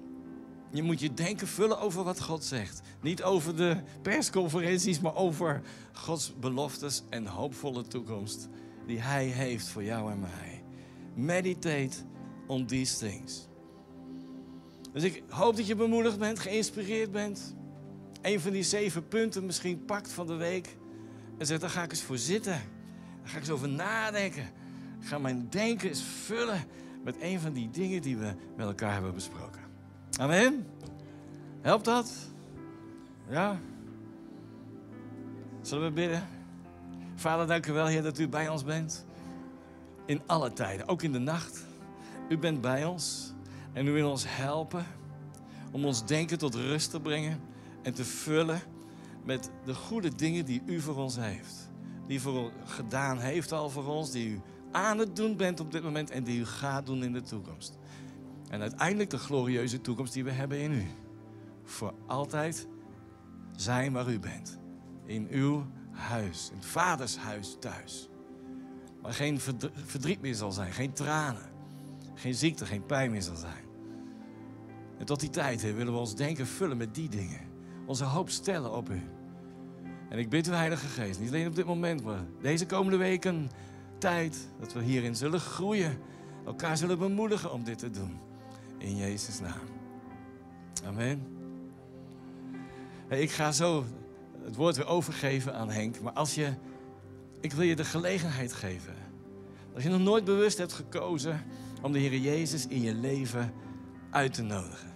Je 0.71 0.83
moet 0.83 1.01
je 1.01 1.15
denken 1.15 1.47
vullen 1.47 1.81
over 1.81 2.05
wat 2.05 2.23
God 2.23 2.45
zegt. 2.45 2.81
Niet 3.03 3.23
over 3.23 3.57
de 3.57 3.77
persconferenties, 4.03 5.01
maar 5.01 5.15
over 5.15 5.63
Gods 5.93 6.35
beloftes 6.41 7.03
en 7.11 7.27
hoopvolle 7.27 7.87
toekomst 7.87 8.49
die 8.87 9.01
Hij 9.01 9.25
heeft 9.25 9.69
voor 9.69 9.85
jou 9.85 10.11
en 10.11 10.21
mij. 10.21 10.63
Meditate 11.15 11.97
on 12.47 12.67
these 12.67 12.99
things. 12.99 13.49
Dus 14.93 15.03
ik 15.03 15.23
hoop 15.29 15.57
dat 15.57 15.67
je 15.67 15.75
bemoedigd 15.75 16.19
bent, 16.19 16.39
geïnspireerd 16.39 17.11
bent. 17.11 17.55
Een 18.23 18.41
van 18.41 18.53
die 18.53 18.63
zeven 18.63 19.09
punten 19.09 19.47
misschien 19.47 19.85
pakt 19.85 20.13
van 20.13 20.27
de 20.27 20.37
week. 20.37 20.77
En 21.39 21.47
zegt, 21.47 21.61
daar 21.61 21.71
ga 21.71 21.83
ik 21.83 21.91
eens 21.91 22.03
voor 22.03 22.19
zitten. 22.19 22.61
Daar 23.21 23.29
ga 23.29 23.35
ik 23.35 23.43
eens 23.43 23.51
over 23.51 23.69
nadenken. 23.69 24.45
Ga 25.01 25.19
mijn 25.19 25.47
denken 25.51 25.89
eens 25.89 26.03
vullen 26.03 26.65
met 27.05 27.17
een 27.21 27.41
van 27.41 27.53
die 27.53 27.71
dingen 27.71 28.03
die 28.03 28.17
we 28.17 28.35
met 28.57 28.67
elkaar 28.67 28.93
hebben 28.93 29.15
besproken. 29.15 29.61
Amen. 30.19 30.67
Helpt 31.61 31.85
dat? 31.85 32.13
Ja? 33.29 33.59
Zullen 35.63 35.85
we 35.85 35.93
bidden? 35.93 36.29
Vader, 37.15 37.47
dank 37.47 37.67
u 37.67 37.73
wel, 37.73 37.87
Heer, 37.87 38.03
dat 38.03 38.19
u 38.19 38.29
bij 38.29 38.49
ons 38.49 38.65
bent. 38.65 39.07
In 40.07 40.23
alle 40.27 40.53
tijden, 40.53 40.89
ook 40.89 41.03
in 41.03 41.13
de 41.13 41.19
nacht. 41.19 41.65
U 42.29 42.39
bent 42.39 42.61
bij 42.61 42.85
ons 42.85 43.33
en 43.73 43.87
u 43.87 43.93
wil 43.93 44.11
ons 44.11 44.25
helpen 44.29 44.87
om 45.73 45.85
ons 45.85 46.07
denken 46.07 46.39
tot 46.39 46.55
rust 46.55 46.91
te 46.91 47.01
brengen 47.01 47.41
en 47.83 47.95
te 47.95 48.05
vullen 48.05 48.61
met 49.27 49.51
de 49.65 49.75
goede 49.75 50.15
dingen 50.15 50.45
die 50.45 50.63
u 50.67 50.81
voor 50.81 50.97
ons 50.97 51.17
heeft. 51.17 51.71
Die 52.07 52.21
voor 52.21 52.53
gedaan 52.65 53.19
heeft 53.19 53.53
al 53.53 53.71
voor 53.71 53.87
ons, 53.87 54.11
die 54.11 54.29
u 54.29 54.41
aan 54.71 54.99
het 54.99 55.17
doen 55.17 55.37
bent 55.37 55.61
op 55.61 55.73
dit 55.73 55.83
moment 55.83 56.11
en 56.11 56.25
die 56.25 56.41
u 56.41 56.45
gaat 56.45 56.87
doen 56.87 57.03
in 57.03 57.13
de 57.13 57.23
toekomst. 57.23 57.79
En 58.49 58.61
uiteindelijk 58.61 59.11
de 59.11 59.19
glorieuze 59.19 59.81
toekomst 59.81 60.13
die 60.13 60.25
we 60.25 60.31
hebben 60.31 60.59
in 60.61 60.73
u. 60.73 60.87
Voor 61.65 61.95
altijd 62.07 62.67
zijn 63.57 63.93
waar 63.93 64.13
u 64.13 64.19
bent. 64.19 64.59
In 65.05 65.27
uw 65.31 65.67
huis, 65.91 66.49
in 66.51 66.57
het 66.57 66.67
vaders 66.67 67.17
huis 67.17 67.57
thuis. 67.61 68.09
Waar 69.03 69.13
geen 69.13 69.41
verdriet 69.73 70.21
meer 70.21 70.35
zal 70.35 70.53
zijn, 70.53 70.73
geen 70.73 70.93
tranen, 70.93 71.51
geen 72.15 72.35
ziekte, 72.35 72.67
geen 72.67 72.87
pijn 72.87 73.11
meer 73.11 73.23
zal 73.23 73.37
zijn. 73.37 73.65
En 74.99 75.07
tot 75.07 75.21
die 75.21 75.31
tijd 75.31 75.63
willen 75.63 75.93
we 75.93 75.99
ons 75.99 76.15
denken 76.15 76.47
vullen 76.47 76.77
met 76.77 76.95
die 76.95 77.09
dingen. 77.09 77.41
Onze 77.87 78.05
hoop 78.05 78.31
stellen 78.31 78.73
op 78.73 78.91
u. 78.91 79.16
En 80.09 80.19
ik 80.19 80.29
bid 80.29 80.49
u, 80.49 80.53
Heilige 80.53 80.87
Geest, 80.87 81.21
niet 81.21 81.29
alleen 81.29 81.47
op 81.47 81.55
dit 81.55 81.65
moment, 81.65 82.05
maar 82.05 82.25
deze 82.41 82.67
komende 82.67 82.97
weken 82.97 83.51
tijd, 83.99 84.49
dat 84.61 84.73
we 84.73 84.83
hierin 84.83 85.17
zullen 85.17 85.41
groeien, 85.41 85.99
elkaar 86.47 86.77
zullen 86.77 86.99
bemoedigen 86.99 87.53
om 87.53 87.65
dit 87.65 87.79
te 87.79 87.91
doen. 87.91 88.19
In 88.79 88.97
Jezus' 88.97 89.41
naam. 89.41 89.69
Amen. 90.85 91.27
Ik 93.09 93.31
ga 93.31 93.53
zo 93.53 93.85
het 94.45 94.57
woord 94.57 94.77
weer 94.77 94.87
overgeven 94.87 95.55
aan 95.55 95.71
Henk, 95.71 96.01
maar 96.01 96.13
als 96.13 96.35
je, 96.35 96.55
ik 97.41 97.53
wil 97.53 97.65
je 97.65 97.77
de 97.77 97.85
gelegenheid 97.85 98.53
geven. 98.53 98.95
Als 99.75 99.83
je 99.83 99.89
nog 99.89 100.01
nooit 100.01 100.25
bewust 100.25 100.59
hebt 100.59 100.73
gekozen 100.73 101.45
om 101.83 101.93
de 101.93 101.99
Heer 101.99 102.17
Jezus 102.17 102.67
in 102.67 102.83
je 102.83 102.95
leven 102.95 103.53
uit 104.11 104.35
te 104.35 104.43
nodigen 104.43 104.96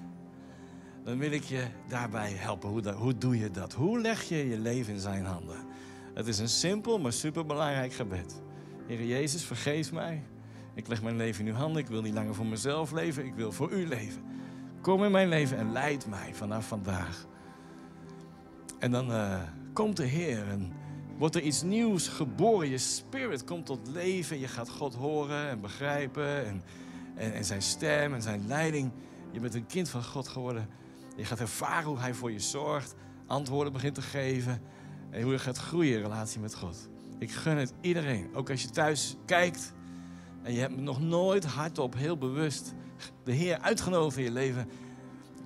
dan 1.10 1.18
wil 1.18 1.30
ik 1.30 1.44
je 1.44 1.66
daarbij 1.88 2.32
helpen. 2.32 2.68
Hoe, 2.68 2.92
hoe 2.92 3.18
doe 3.18 3.38
je 3.38 3.50
dat? 3.50 3.72
Hoe 3.72 4.00
leg 4.00 4.22
je 4.22 4.48
je 4.48 4.58
leven 4.58 4.92
in 4.94 5.00
zijn 5.00 5.24
handen? 5.24 5.56
Het 6.14 6.26
is 6.26 6.38
een 6.38 6.48
simpel, 6.48 6.98
maar 6.98 7.12
superbelangrijk 7.12 7.92
gebed. 7.92 8.42
Heer 8.86 9.04
Jezus, 9.04 9.44
vergeef 9.44 9.92
mij. 9.92 10.22
Ik 10.74 10.88
leg 10.88 11.02
mijn 11.02 11.16
leven 11.16 11.46
in 11.46 11.52
uw 11.52 11.58
handen. 11.58 11.82
Ik 11.82 11.88
wil 11.88 12.02
niet 12.02 12.14
langer 12.14 12.34
voor 12.34 12.46
mezelf 12.46 12.92
leven. 12.92 13.24
Ik 13.24 13.34
wil 13.34 13.52
voor 13.52 13.72
u 13.72 13.86
leven. 13.86 14.22
Kom 14.80 15.04
in 15.04 15.10
mijn 15.10 15.28
leven 15.28 15.56
en 15.56 15.72
leid 15.72 16.06
mij 16.06 16.34
vanaf 16.34 16.68
vandaag. 16.68 17.26
En 18.78 18.90
dan 18.90 19.10
uh, 19.10 19.42
komt 19.72 19.96
de 19.96 20.06
Heer 20.06 20.48
en 20.48 20.72
wordt 21.18 21.34
er 21.34 21.42
iets 21.42 21.62
nieuws 21.62 22.08
geboren. 22.08 22.68
Je 22.68 22.78
spirit 22.78 23.44
komt 23.44 23.66
tot 23.66 23.88
leven. 23.88 24.38
Je 24.38 24.48
gaat 24.48 24.70
God 24.70 24.94
horen 24.94 25.48
en 25.48 25.60
begrijpen. 25.60 26.46
En, 26.46 26.62
en, 27.14 27.32
en 27.32 27.44
zijn 27.44 27.62
stem 27.62 28.14
en 28.14 28.22
zijn 28.22 28.46
leiding. 28.46 28.90
Je 29.32 29.40
bent 29.40 29.54
een 29.54 29.66
kind 29.66 29.88
van 29.88 30.04
God 30.04 30.28
geworden. 30.28 30.68
Je 31.20 31.26
gaat 31.26 31.40
ervaren 31.40 31.88
hoe 31.88 31.98
hij 31.98 32.14
voor 32.14 32.32
je 32.32 32.40
zorgt, 32.40 32.94
antwoorden 33.26 33.72
begint 33.72 33.94
te 33.94 34.02
geven 34.02 34.62
en 35.10 35.22
hoe 35.22 35.32
je 35.32 35.38
gaat 35.38 35.58
groeien 35.58 35.96
in 35.96 36.02
relatie 36.02 36.40
met 36.40 36.54
God. 36.54 36.88
Ik 37.18 37.30
gun 37.30 37.56
het 37.56 37.72
iedereen, 37.80 38.34
ook 38.34 38.50
als 38.50 38.62
je 38.62 38.70
thuis 38.70 39.16
kijkt 39.26 39.74
en 40.42 40.52
je 40.52 40.60
hebt 40.60 40.76
nog 40.76 41.00
nooit 41.00 41.44
hardop, 41.44 41.94
heel 41.94 42.18
bewust 42.18 42.74
de 43.24 43.32
Heer 43.32 43.58
uitgenodigd 43.58 44.16
in 44.16 44.24
je 44.24 44.30
leven. 44.30 44.68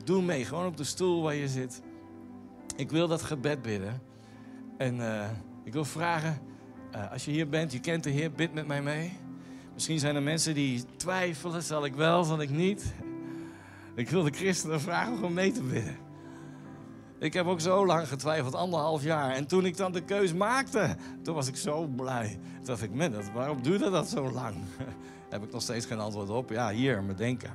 Doe 0.05 0.23
mee, 0.23 0.45
gewoon 0.45 0.67
op 0.67 0.77
de 0.77 0.85
stoel 0.85 1.23
waar 1.23 1.35
je 1.35 1.49
zit. 1.49 1.83
Ik 2.77 2.91
wil 2.91 3.09
dat 3.09 3.23
gebed 3.23 3.63
bidden. 3.63 4.03
En 4.79 4.97
uh, 4.97 5.31
ik 5.65 5.73
wil 5.73 5.85
vragen, 5.85 6.39
uh, 6.95 7.13
als 7.13 7.25
je 7.25 7.31
hier 7.31 7.49
bent, 7.49 7.73
je 7.73 7.81
kent 7.81 8.05
de 8.05 8.11
Heer, 8.11 8.33
bid 8.33 8.55
met 8.55 8.67
mij 8.67 8.83
mee. 8.83 9.13
Misschien 9.75 9.99
zijn 9.99 10.15
er 10.15 10.23
mensen 10.23 10.55
die 10.55 10.85
twijfelen, 10.97 11.63
zal 11.63 11.85
ik 11.85 11.95
wel, 11.95 12.25
zal 12.25 12.41
ik 12.41 12.51
niet. 12.51 12.95
Ik 13.95 14.11
wil 14.11 14.23
de 14.23 14.31
christenen 14.31 14.81
vragen 14.81 15.23
om 15.25 15.33
mee 15.33 15.53
te 15.53 15.63
bidden. 15.63 15.97
Ik 17.19 17.33
heb 17.33 17.47
ook 17.47 17.61
zo 17.61 17.87
lang 17.87 18.09
getwijfeld, 18.09 18.55
anderhalf 18.55 19.03
jaar. 19.03 19.31
En 19.31 19.47
toen 19.47 19.65
ik 19.65 19.77
dan 19.77 19.93
de 19.93 20.05
keus 20.05 20.33
maakte, 20.33 20.97
toen 21.23 21.35
was 21.35 21.49
ik 21.49 21.57
zo 21.57 21.87
blij. 21.87 22.39
Toen 22.55 22.65
dacht 22.65 22.83
ik, 22.83 22.95
man, 22.95 23.33
waarom 23.35 23.63
duurde 23.63 23.91
dat 23.91 24.09
zo 24.09 24.31
lang? 24.31 24.57
heb 25.31 25.43
ik 25.43 25.53
nog 25.53 25.63
steeds 25.63 25.87
geen 25.87 25.99
antwoord 25.99 26.29
op. 26.29 26.51
Ja, 26.51 26.71
hier, 26.71 27.03
me 27.03 27.15
denken. 27.15 27.51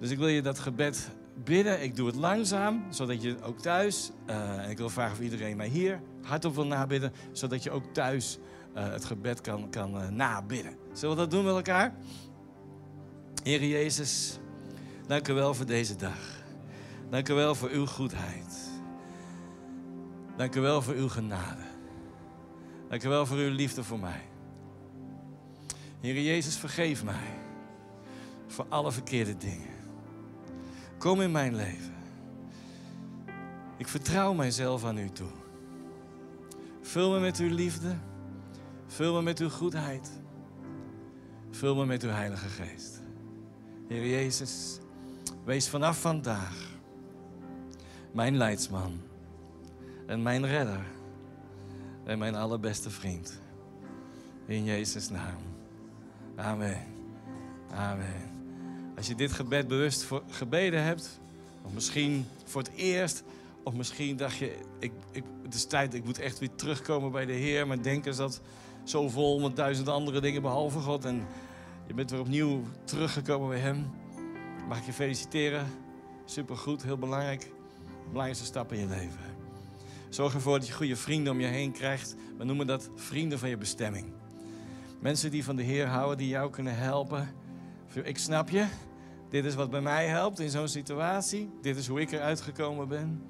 Dus 0.00 0.10
ik 0.10 0.18
wil 0.18 0.28
je 0.28 0.42
dat 0.42 0.58
gebed 0.58 1.10
bidden. 1.44 1.82
Ik 1.82 1.96
doe 1.96 2.06
het 2.06 2.16
langzaam, 2.16 2.84
zodat 2.90 3.22
je 3.22 3.36
ook 3.42 3.58
thuis... 3.58 4.10
Uh, 4.30 4.64
en 4.64 4.70
ik 4.70 4.78
wil 4.78 4.88
vragen 4.88 5.12
of 5.12 5.20
iedereen 5.20 5.56
mij 5.56 5.68
hier 5.68 6.00
hardop 6.22 6.54
wil 6.54 6.66
nabidden... 6.66 7.12
zodat 7.32 7.62
je 7.62 7.70
ook 7.70 7.84
thuis 7.92 8.38
uh, 8.76 8.88
het 8.88 9.04
gebed 9.04 9.40
kan, 9.40 9.70
kan 9.70 9.94
uh, 9.94 10.08
nabidden. 10.08 10.76
Zullen 10.92 11.16
we 11.16 11.20
dat 11.20 11.30
doen 11.30 11.44
met 11.44 11.54
elkaar? 11.54 11.94
Heer 13.42 13.64
Jezus, 13.64 14.38
dank 15.06 15.28
u 15.28 15.32
wel 15.32 15.54
voor 15.54 15.66
deze 15.66 15.96
dag. 15.96 16.44
Dank 17.10 17.28
u 17.28 17.34
wel 17.34 17.54
voor 17.54 17.68
uw 17.68 17.86
goedheid. 17.86 18.70
Dank 20.36 20.54
u 20.54 20.60
wel 20.60 20.82
voor 20.82 20.94
uw 20.94 21.08
genade. 21.08 21.64
Dank 22.88 23.04
u 23.04 23.08
wel 23.08 23.26
voor 23.26 23.36
uw 23.36 23.50
liefde 23.50 23.84
voor 23.84 23.98
mij. 23.98 24.22
Heer 26.00 26.22
Jezus, 26.22 26.56
vergeef 26.56 27.04
mij 27.04 27.38
voor 28.46 28.66
alle 28.68 28.92
verkeerde 28.92 29.36
dingen. 29.36 29.74
Kom 30.98 31.20
in 31.20 31.30
mijn 31.30 31.56
leven. 31.56 31.94
Ik 33.76 33.88
vertrouw 33.88 34.32
mijzelf 34.32 34.84
aan 34.84 34.98
u 34.98 35.10
toe. 35.10 35.30
Vul 36.80 37.10
me 37.10 37.20
met 37.20 37.38
uw 37.38 37.54
liefde. 37.54 37.96
Vul 38.86 39.14
me 39.14 39.22
met 39.22 39.38
uw 39.38 39.48
goedheid. 39.48 40.10
Vul 41.50 41.74
me 41.74 41.86
met 41.86 42.02
uw 42.02 42.10
Heilige 42.10 42.48
Geest. 42.48 43.02
Heer 43.88 44.06
Jezus, 44.06 44.78
wees 45.46 45.68
vanaf 45.68 46.00
vandaag 46.00 46.70
mijn 48.12 48.36
leidsman 48.36 49.00
en 50.06 50.22
mijn 50.22 50.46
redder 50.46 50.84
en 52.04 52.18
mijn 52.18 52.34
allerbeste 52.34 52.90
vriend. 52.90 53.40
In 54.46 54.64
Jezus' 54.64 55.10
naam. 55.10 55.36
Amen. 56.36 56.78
Amen. 57.70 58.30
Als 58.96 59.06
je 59.06 59.14
dit 59.14 59.32
gebed 59.32 59.68
bewust 59.68 60.02
voor, 60.02 60.22
gebeden 60.30 60.82
hebt, 60.82 61.20
of 61.62 61.72
misschien 61.72 62.26
voor 62.44 62.62
het 62.62 62.72
eerst, 62.74 63.22
of 63.62 63.74
misschien 63.74 64.16
dacht 64.16 64.36
je, 64.36 64.58
ik, 64.78 64.92
ik, 65.10 65.24
het 65.42 65.54
is 65.54 65.64
tijd, 65.64 65.94
ik 65.94 66.04
moet 66.04 66.18
echt 66.18 66.38
weer 66.38 66.54
terugkomen 66.54 67.12
bij 67.12 67.26
de 67.26 67.32
Heer. 67.32 67.66
Mijn 67.66 67.82
denken 67.82 68.14
zat 68.14 68.40
zo 68.84 69.08
vol 69.08 69.40
met 69.40 69.56
duizend 69.56 69.88
andere 69.88 70.20
dingen 70.20 70.42
behalve 70.42 70.78
God. 70.78 71.04
En 71.04 71.26
je 71.86 71.94
bent 71.94 72.10
weer 72.10 72.20
opnieuw 72.20 72.62
teruggekomen 72.84 73.48
bij 73.48 73.58
Hem. 73.58 73.90
Mag 74.66 74.78
ik 74.78 74.84
je 74.84 74.92
feliciteren? 74.92 75.66
Supergoed, 76.24 76.82
heel 76.82 76.98
belangrijk. 76.98 77.50
Belangrijkste 78.06 78.44
stap 78.44 78.72
in 78.72 78.78
je 78.78 78.86
leven. 78.86 79.20
Zorg 80.08 80.34
ervoor 80.34 80.58
dat 80.58 80.66
je 80.66 80.72
goede 80.72 80.96
vrienden 80.96 81.32
om 81.32 81.40
je 81.40 81.46
heen 81.46 81.72
krijgt. 81.72 82.16
We 82.38 82.44
noemen 82.44 82.66
dat 82.66 82.90
vrienden 82.94 83.38
van 83.38 83.48
je 83.48 83.56
bestemming. 83.56 84.12
Mensen 85.00 85.30
die 85.30 85.44
van 85.44 85.56
de 85.56 85.62
Heer 85.62 85.86
houden, 85.86 86.18
die 86.18 86.28
jou 86.28 86.50
kunnen 86.50 86.76
helpen. 86.76 87.28
Ik 88.02 88.18
snap 88.18 88.48
je. 88.48 88.66
Dit 89.30 89.44
is 89.44 89.54
wat 89.54 89.70
bij 89.70 89.80
mij 89.80 90.06
helpt 90.06 90.40
in 90.40 90.50
zo'n 90.50 90.68
situatie. 90.68 91.50
Dit 91.60 91.76
is 91.76 91.86
hoe 91.86 92.00
ik 92.00 92.12
eruit 92.12 92.40
gekomen 92.40 92.88
ben. 92.88 93.22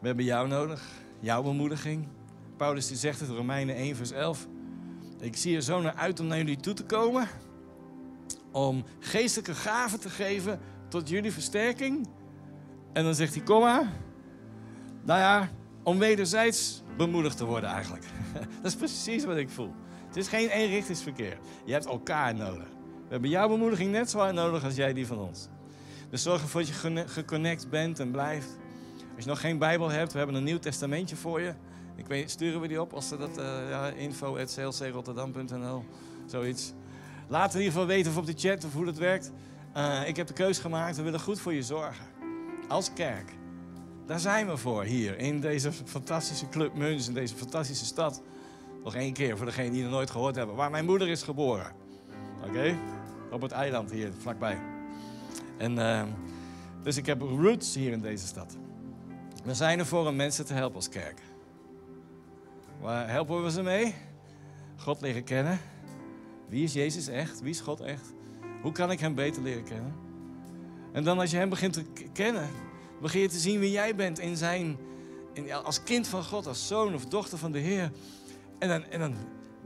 We 0.00 0.06
hebben 0.06 0.24
jou 0.24 0.48
nodig. 0.48 0.84
Jouw 1.20 1.42
bemoediging. 1.42 2.08
Paulus 2.56 2.88
die 2.88 2.96
zegt 2.96 3.20
het, 3.20 3.28
Romeinen 3.28 3.74
1 3.74 3.96
vers 3.96 4.10
11. 4.10 4.46
Ik 5.20 5.36
zie 5.36 5.56
er 5.56 5.62
zo 5.62 5.80
naar 5.80 5.94
uit 5.94 6.20
om 6.20 6.26
naar 6.26 6.38
jullie 6.38 6.56
toe 6.56 6.74
te 6.74 6.84
komen. 6.84 7.28
Om 8.56 8.84
geestelijke 8.98 9.54
gaven 9.54 10.00
te 10.00 10.10
geven 10.10 10.60
tot 10.88 11.08
jullie 11.08 11.32
versterking. 11.32 12.08
En 12.92 13.04
dan 13.04 13.14
zegt 13.14 13.34
hij, 13.34 13.42
kom 13.42 13.60
maar. 13.60 13.92
Nou 15.04 15.20
ja, 15.20 15.48
om 15.82 15.98
wederzijds 15.98 16.82
bemoedigd 16.96 17.36
te 17.36 17.44
worden 17.44 17.70
eigenlijk. 17.70 18.04
Dat 18.62 18.72
is 18.72 18.76
precies 18.76 19.24
wat 19.24 19.36
ik 19.36 19.50
voel. 19.50 19.74
Het 20.06 20.16
is 20.16 20.28
geen 20.28 20.48
eenrichtingsverkeer. 20.48 21.38
Je 21.64 21.72
hebt 21.72 21.86
elkaar 21.86 22.34
nodig. 22.34 22.68
We 23.06 23.08
hebben 23.12 23.30
jouw 23.30 23.48
bemoediging 23.48 23.90
net 23.90 24.10
zo 24.10 24.18
hard 24.18 24.34
nodig 24.34 24.64
als 24.64 24.74
jij 24.74 24.92
die 24.92 25.06
van 25.06 25.18
ons. 25.18 25.48
Dus 26.10 26.22
zorg 26.22 26.42
ervoor 26.42 26.60
dat 26.60 26.70
je 26.70 27.04
geconnect 27.06 27.70
bent 27.70 28.00
en 28.00 28.10
blijft. 28.10 28.58
Als 29.14 29.24
je 29.24 29.30
nog 29.30 29.40
geen 29.40 29.58
Bijbel 29.58 29.90
hebt, 29.90 30.12
we 30.12 30.18
hebben 30.18 30.36
een 30.36 30.44
Nieuw 30.44 30.58
Testamentje 30.58 31.16
voor 31.16 31.40
je. 31.40 31.54
Ik 31.96 32.06
weet, 32.06 32.30
sturen 32.30 32.60
we 32.60 32.68
die 32.68 32.80
op 32.80 32.92
als 32.92 33.08
ze 33.08 33.16
dat 33.16 33.38
uh, 33.38 33.44
ja, 33.70 33.88
info.clcrotterdam.nl, 33.88 35.84
zoiets. 36.26 36.74
Laat 37.28 37.54
in 37.54 37.58
ieder 37.58 37.72
geval 37.72 37.86
weten 37.86 38.10
of 38.10 38.16
op 38.16 38.26
de 38.26 38.34
chat 38.36 38.64
of 38.64 38.72
hoe 38.72 38.84
dat 38.84 38.96
werkt. 38.96 39.32
Uh, 39.76 40.08
ik 40.08 40.16
heb 40.16 40.26
de 40.26 40.32
keus 40.32 40.58
gemaakt, 40.58 40.96
we 40.96 41.02
willen 41.02 41.20
goed 41.20 41.40
voor 41.40 41.54
je 41.54 41.62
zorgen. 41.62 42.04
Als 42.68 42.92
kerk. 42.92 43.32
Daar 44.06 44.20
zijn 44.20 44.46
we 44.46 44.56
voor 44.56 44.84
hier 44.84 45.18
in 45.18 45.40
deze 45.40 45.72
fantastische 45.72 46.48
Club 46.48 46.74
Muns, 46.74 47.08
in 47.08 47.14
deze 47.14 47.34
fantastische 47.34 47.84
stad. 47.84 48.22
Nog 48.84 48.94
één 48.94 49.12
keer 49.12 49.36
voor 49.36 49.46
degenen 49.46 49.72
die 49.72 49.82
het 49.82 49.90
nooit 49.90 50.10
gehoord 50.10 50.36
hebben. 50.36 50.56
Waar 50.56 50.70
mijn 50.70 50.84
moeder 50.84 51.08
is 51.08 51.22
geboren. 51.22 51.72
Oké? 52.46 52.78
Op 53.30 53.42
het 53.42 53.52
eiland 53.52 53.90
hier 53.90 54.12
vlakbij. 54.18 54.58
En, 55.58 55.72
uh, 55.72 56.02
dus 56.82 56.96
ik 56.96 57.06
heb 57.06 57.20
roots 57.20 57.74
hier 57.74 57.92
in 57.92 58.00
deze 58.00 58.26
stad. 58.26 58.56
We 59.44 59.54
zijn 59.54 59.78
er 59.78 59.86
voor 59.86 60.06
om 60.06 60.16
mensen 60.16 60.46
te 60.46 60.52
helpen 60.52 60.76
als 60.76 60.88
kerk. 60.88 61.20
Waar 62.80 63.10
helpen 63.10 63.42
we 63.42 63.50
ze 63.50 63.62
mee? 63.62 63.94
God 64.76 65.00
leren 65.00 65.24
kennen. 65.24 65.60
Wie 66.48 66.64
is 66.64 66.72
Jezus 66.72 67.08
echt? 67.08 67.40
Wie 67.40 67.50
is 67.50 67.60
God 67.60 67.80
echt? 67.80 68.12
Hoe 68.62 68.72
kan 68.72 68.90
ik 68.90 69.00
hem 69.00 69.14
beter 69.14 69.42
leren 69.42 69.64
kennen? 69.64 69.94
En 70.92 71.04
dan 71.04 71.18
als 71.18 71.30
je 71.30 71.36
hem 71.36 71.48
begint 71.48 71.72
te 71.72 71.84
kennen, 72.12 72.48
begin 73.00 73.20
je 73.20 73.28
te 73.28 73.38
zien 73.38 73.60
wie 73.60 73.70
jij 73.70 73.94
bent 73.94 74.18
in 74.18 74.36
zijn, 74.36 74.76
in, 75.32 75.52
als 75.52 75.82
kind 75.82 76.06
van 76.06 76.24
God, 76.24 76.46
als 76.46 76.66
zoon 76.66 76.94
of 76.94 77.06
dochter 77.06 77.38
van 77.38 77.52
de 77.52 77.58
Heer. 77.58 77.90
En 78.58 78.68
dan, 78.68 78.84
en 78.84 79.00
dan, 79.00 79.14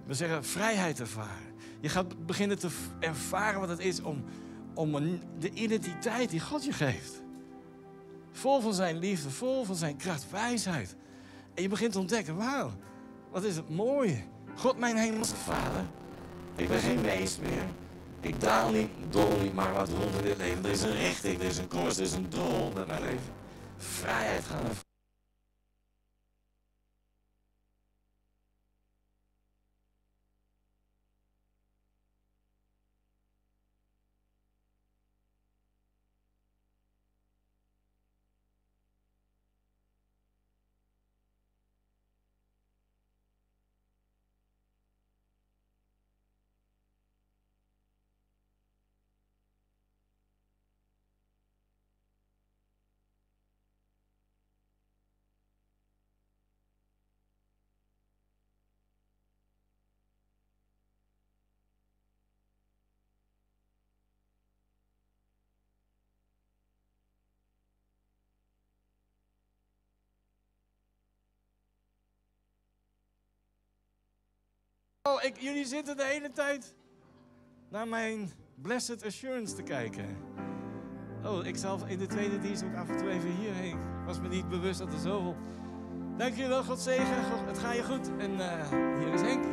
we 0.06 0.14
zeggen, 0.14 0.44
vrijheid 0.44 1.00
ervaren. 1.00 1.54
Je 1.80 1.88
gaat 1.88 2.26
beginnen 2.26 2.58
te 2.58 2.68
ervaren 3.00 3.60
wat 3.60 3.68
het 3.68 3.78
is 3.78 4.02
om, 4.02 4.24
om 4.74 5.18
de 5.38 5.50
identiteit 5.50 6.30
die 6.30 6.40
God 6.40 6.64
je 6.64 6.72
geeft. 6.72 7.22
Vol 8.32 8.60
van 8.60 8.74
zijn 8.74 8.98
liefde, 8.98 9.30
vol 9.30 9.64
van 9.64 9.74
zijn 9.74 9.96
kracht, 9.96 10.30
wijsheid. 10.30 10.96
En 11.54 11.62
je 11.62 11.68
begint 11.68 11.92
te 11.92 11.98
ontdekken, 11.98 12.36
wauw, 12.36 12.70
wat 13.30 13.44
is 13.44 13.56
het 13.56 13.68
mooi. 13.68 14.24
God 14.54 14.78
mijn 14.78 14.96
hemelse 14.96 15.36
vader. 15.36 15.84
Ik 16.60 16.68
ben 16.68 16.78
geen 16.80 17.02
wees 17.02 17.38
meer. 17.38 17.64
Ik 18.20 18.40
daal 18.40 18.70
niet, 18.70 18.88
dol 19.10 19.38
niet, 19.42 19.54
maar 19.54 19.72
wat 19.72 19.88
rond 19.88 20.16
in 20.16 20.22
dit 20.22 20.36
leven. 20.36 20.64
Er 20.64 20.70
is 20.70 20.82
een 20.82 20.96
richting, 20.96 21.40
er 21.40 21.46
is 21.46 21.58
een 21.58 21.68
koers, 21.68 21.96
er 21.96 22.02
is 22.02 22.12
een 22.12 22.30
doel 22.30 22.72
met 22.74 22.86
mijn 22.86 23.00
leven. 23.00 23.32
Vrijheid 23.76 24.44
gaan 24.44 24.58
ervaren. 24.58 24.89
Oh, 75.10 75.22
ik, 75.22 75.40
jullie 75.40 75.64
zitten 75.64 75.96
de 75.96 76.04
hele 76.04 76.30
tijd 76.32 76.74
naar 77.68 77.88
mijn 77.88 78.30
Blessed 78.54 79.04
Assurance 79.04 79.54
te 79.54 79.62
kijken. 79.62 80.16
Oh, 81.24 81.46
ik 81.46 81.56
zal 81.56 81.86
in 81.86 81.98
de 81.98 82.06
tweede 82.06 82.38
dienst 82.38 82.64
ook 82.64 82.74
af 82.74 82.88
en 82.88 82.96
toe 82.96 83.10
even 83.10 83.30
hierheen. 83.30 83.78
Ik 83.78 84.06
was 84.06 84.20
me 84.20 84.28
niet 84.28 84.48
bewust 84.48 84.78
dat 84.78 84.92
er 84.92 84.98
zoveel... 84.98 85.36
Dank 86.16 86.34
jullie 86.34 86.48
wel, 86.48 86.64
God 86.64 86.80
zegen. 86.80 87.46
Het 87.46 87.58
gaat 87.58 87.76
je 87.76 87.84
goed. 87.84 88.10
En 88.18 88.30
uh, 88.30 88.68
hier 88.98 89.12
is 89.12 89.20
Henk. 89.20 89.44